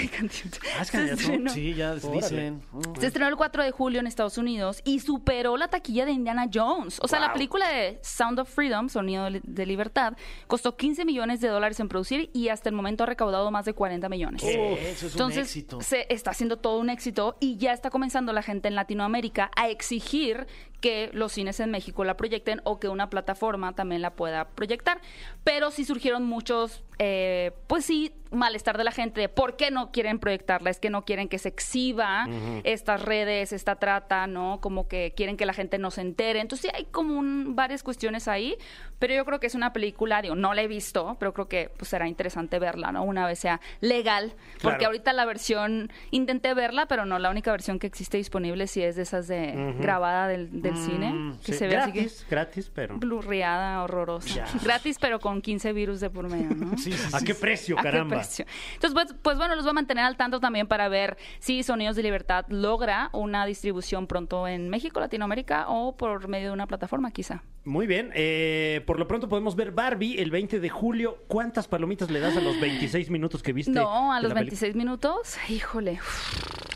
[0.80, 2.12] ¿es Se estrenó- Sí, ya Órale.
[2.16, 2.62] dicen.
[2.72, 2.80] Mm.
[2.99, 6.49] Se estrenó el 4 de julio en Estados Unidos y superó la taquilla de Indiana
[6.53, 6.99] Jones.
[7.03, 10.14] O sea, la película de Sound of Freedom, Sonido de Libertad,
[10.46, 13.74] costó 15 millones de dólares en producir y hasta el momento ha recaudado más de
[13.74, 14.42] 40 millones.
[14.42, 14.50] Eso
[14.90, 15.80] es un Entonces, éxito.
[15.80, 19.68] se está haciendo todo un éxito y ya está comenzando la gente en Latinoamérica a
[19.68, 20.46] exigir
[20.80, 25.00] que los cines en México la proyecten o que una plataforma también la pueda proyectar.
[25.44, 29.90] Pero sí surgieron muchos, eh, pues sí, malestar de la gente de por qué no
[29.90, 32.24] quieren proyectarla, es que no quieren que se exhiba
[32.64, 34.59] estas redes, esta trata, ¿no?
[34.62, 36.40] Como que quieren que la gente no se entere.
[36.40, 38.57] Entonces sí hay como un- varias cuestiones ahí,
[38.98, 41.70] pero yo creo que es una película, digo, no la he visto, pero creo que
[41.76, 43.03] pues, será interesante verla, ¿no?
[43.03, 44.32] Una vez sea legal,
[44.62, 44.86] porque Claro.
[44.86, 48.96] ahorita la versión, intenté verla, pero no, la única versión que existe disponible sí es
[48.96, 52.70] de esas de grabada del, del cine, que Sí, se ve así que gratis, gratis,
[52.74, 52.96] pero...
[52.96, 54.44] blurreada, horrorosa.
[54.62, 56.72] Gratis, pero con 15 virus de por medio, ¿no?
[57.12, 58.16] ¿A qué precio, ¿A qué caramba?
[58.16, 58.45] precio?
[58.74, 61.97] Entonces, pues, pues bueno, los voy a mantener al tanto también para ver si Sonidos
[61.97, 67.11] de Libertad logra una distribución pronto en México, Latinoamérica o por medio de una plataforma
[67.11, 67.43] quizá.
[67.64, 71.18] Muy bien, eh, por lo pronto podemos ver Barbie el 20 de julio.
[71.28, 73.70] ¿Cuántas palomitas le das a los 26 minutos que viste?
[73.72, 76.01] No, a los la peli- 26 minutos, híjole.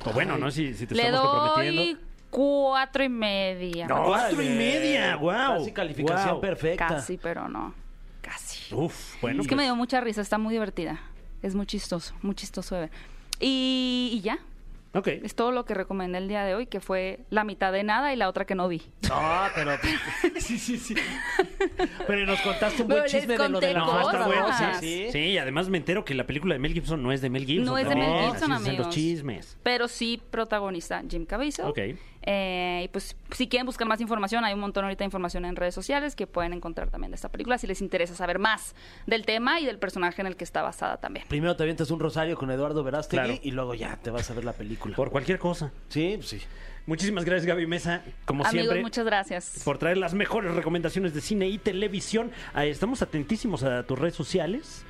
[0.05, 0.51] O bueno, ¿no?
[0.51, 2.01] Si, si te Le estamos doy comprometiendo.
[2.31, 3.87] cuatro y media.
[3.89, 5.59] No, cuatro y media, wow.
[5.59, 6.87] Casi calificación perfecta.
[6.87, 7.75] Casi, pero no.
[8.73, 9.43] Uf, bueno.
[9.43, 11.01] es que me pues, dio mucha risa, está muy divertida.
[11.43, 12.91] Es muy chistoso, muy chistoso de ver.
[13.41, 14.39] Y, y ya,
[14.95, 15.09] Ok.
[15.09, 18.13] es todo lo que recomendé el día de hoy, que fue la mitad de nada
[18.13, 18.83] y la otra que no vi.
[19.09, 19.21] No,
[19.55, 19.73] pero.
[20.41, 20.95] sí, sí, sí.
[22.07, 24.27] Pero nos contaste un buen Pero les chisme de lo de la No, está cosas.
[24.27, 24.81] bueno, cosas.
[24.81, 25.13] sí, sí.
[25.13, 25.19] sí.
[25.19, 27.67] y además me entero que la película de Mel Gibson no es de Mel Gibson.
[27.67, 28.89] No es de Mel Gibson, así amigos.
[28.91, 29.59] chismes.
[29.63, 31.67] Pero sí protagonista Jim Caviezel.
[31.67, 31.79] Ok.
[32.29, 35.55] Eh, y pues si quieren buscar más información, hay un montón ahorita de información en
[35.55, 38.75] redes sociales que pueden encontrar también de esta película si les interesa saber más
[39.07, 41.25] del tema y del personaje en el que está basada también.
[41.29, 43.41] Primero te avientas un rosario con Eduardo Verástegui Claro.
[43.43, 44.97] y luego ya te vas a ver la película.
[44.97, 45.71] Por cualquier cosa.
[45.89, 46.41] Sí, pues sí.
[46.87, 48.03] Muchísimas gracias, Gaby Mesa.
[48.25, 48.83] Como Amigos, siempre.
[48.83, 49.63] muchas gracias.
[49.65, 52.31] por traer las mejores recomendaciones de cine y televisión.
[52.57, 54.85] Estamos atentísimos a tus redes sociales,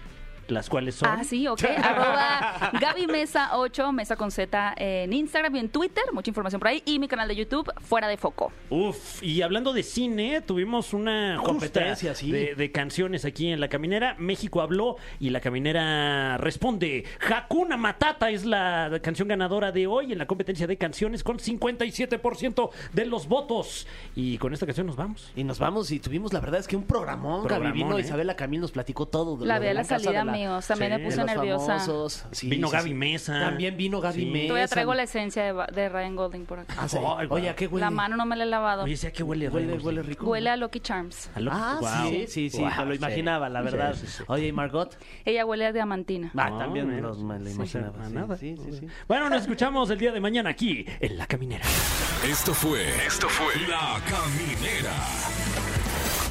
[0.48, 1.08] las cuales son...
[1.08, 1.62] Ah, sí, ok.
[1.82, 6.04] Arroba Gaby Mesa 8, Mesa con Z en Instagram y en Twitter.
[6.12, 6.82] Mucha información por ahí.
[6.84, 8.52] Y mi canal de YouTube, Fuera de Foco.
[8.70, 12.30] Uf, y hablando de cine, tuvimos una Competencia, sí.
[12.30, 14.14] de, de canciones aquí en La Caminera.
[14.18, 17.04] México habló y La Caminera responde.
[17.28, 22.70] Hakuna Matata es la canción ganadora de hoy en la competencia de canciones con 57%
[22.92, 23.86] de los votos.
[24.14, 25.30] Y con esta canción nos vamos.
[25.36, 27.42] Y nos vamos y tuvimos, la verdad es que un programón.
[27.42, 28.02] Gaby Programón, vino ¿eh?
[28.02, 29.36] Isabela Camil nos platicó todo.
[29.36, 30.66] de La vi de la casa salida, de la- amigos.
[30.66, 30.98] También Sí.
[30.98, 31.66] me puse nerviosa.
[31.78, 32.24] famosos.
[32.32, 32.94] Sí, Vino sí, Gaby.
[32.94, 33.40] Mesa.
[33.40, 34.26] También vino Gaby Sí.
[34.26, 34.46] Mesa.
[34.48, 36.74] Todavía traigo la esencia de, Ryan Golding por acá.
[36.78, 37.48] Ah, Oye, guau.
[37.50, 37.84] ¿a qué huele?
[37.84, 38.84] La mano no me la he lavado.
[38.84, 39.48] Oye, ¿sí a qué huele?
[39.48, 40.26] Huele, huele rico.
[40.26, 41.30] Huele a Lucky Charms.
[41.34, 41.78] A lo- Ah,
[42.08, 42.98] sí, sí, sí, me lo sí.
[42.98, 43.94] imaginaba, la verdad.
[43.94, 44.22] sí, sí.
[44.28, 44.96] Oye, ¿y Margot?
[45.24, 46.30] Ella huele a diamantina.
[46.36, 48.02] Ah, No, también me lo imaginaba.
[48.04, 48.36] a sí, nada.
[48.36, 48.86] Sí, sí, sí.
[49.08, 51.64] Bueno, nos escuchamos el día de mañana aquí en La Caminera.
[52.24, 52.88] Esto fue.
[53.06, 53.54] Esto fue.
[53.68, 54.92] La Caminera.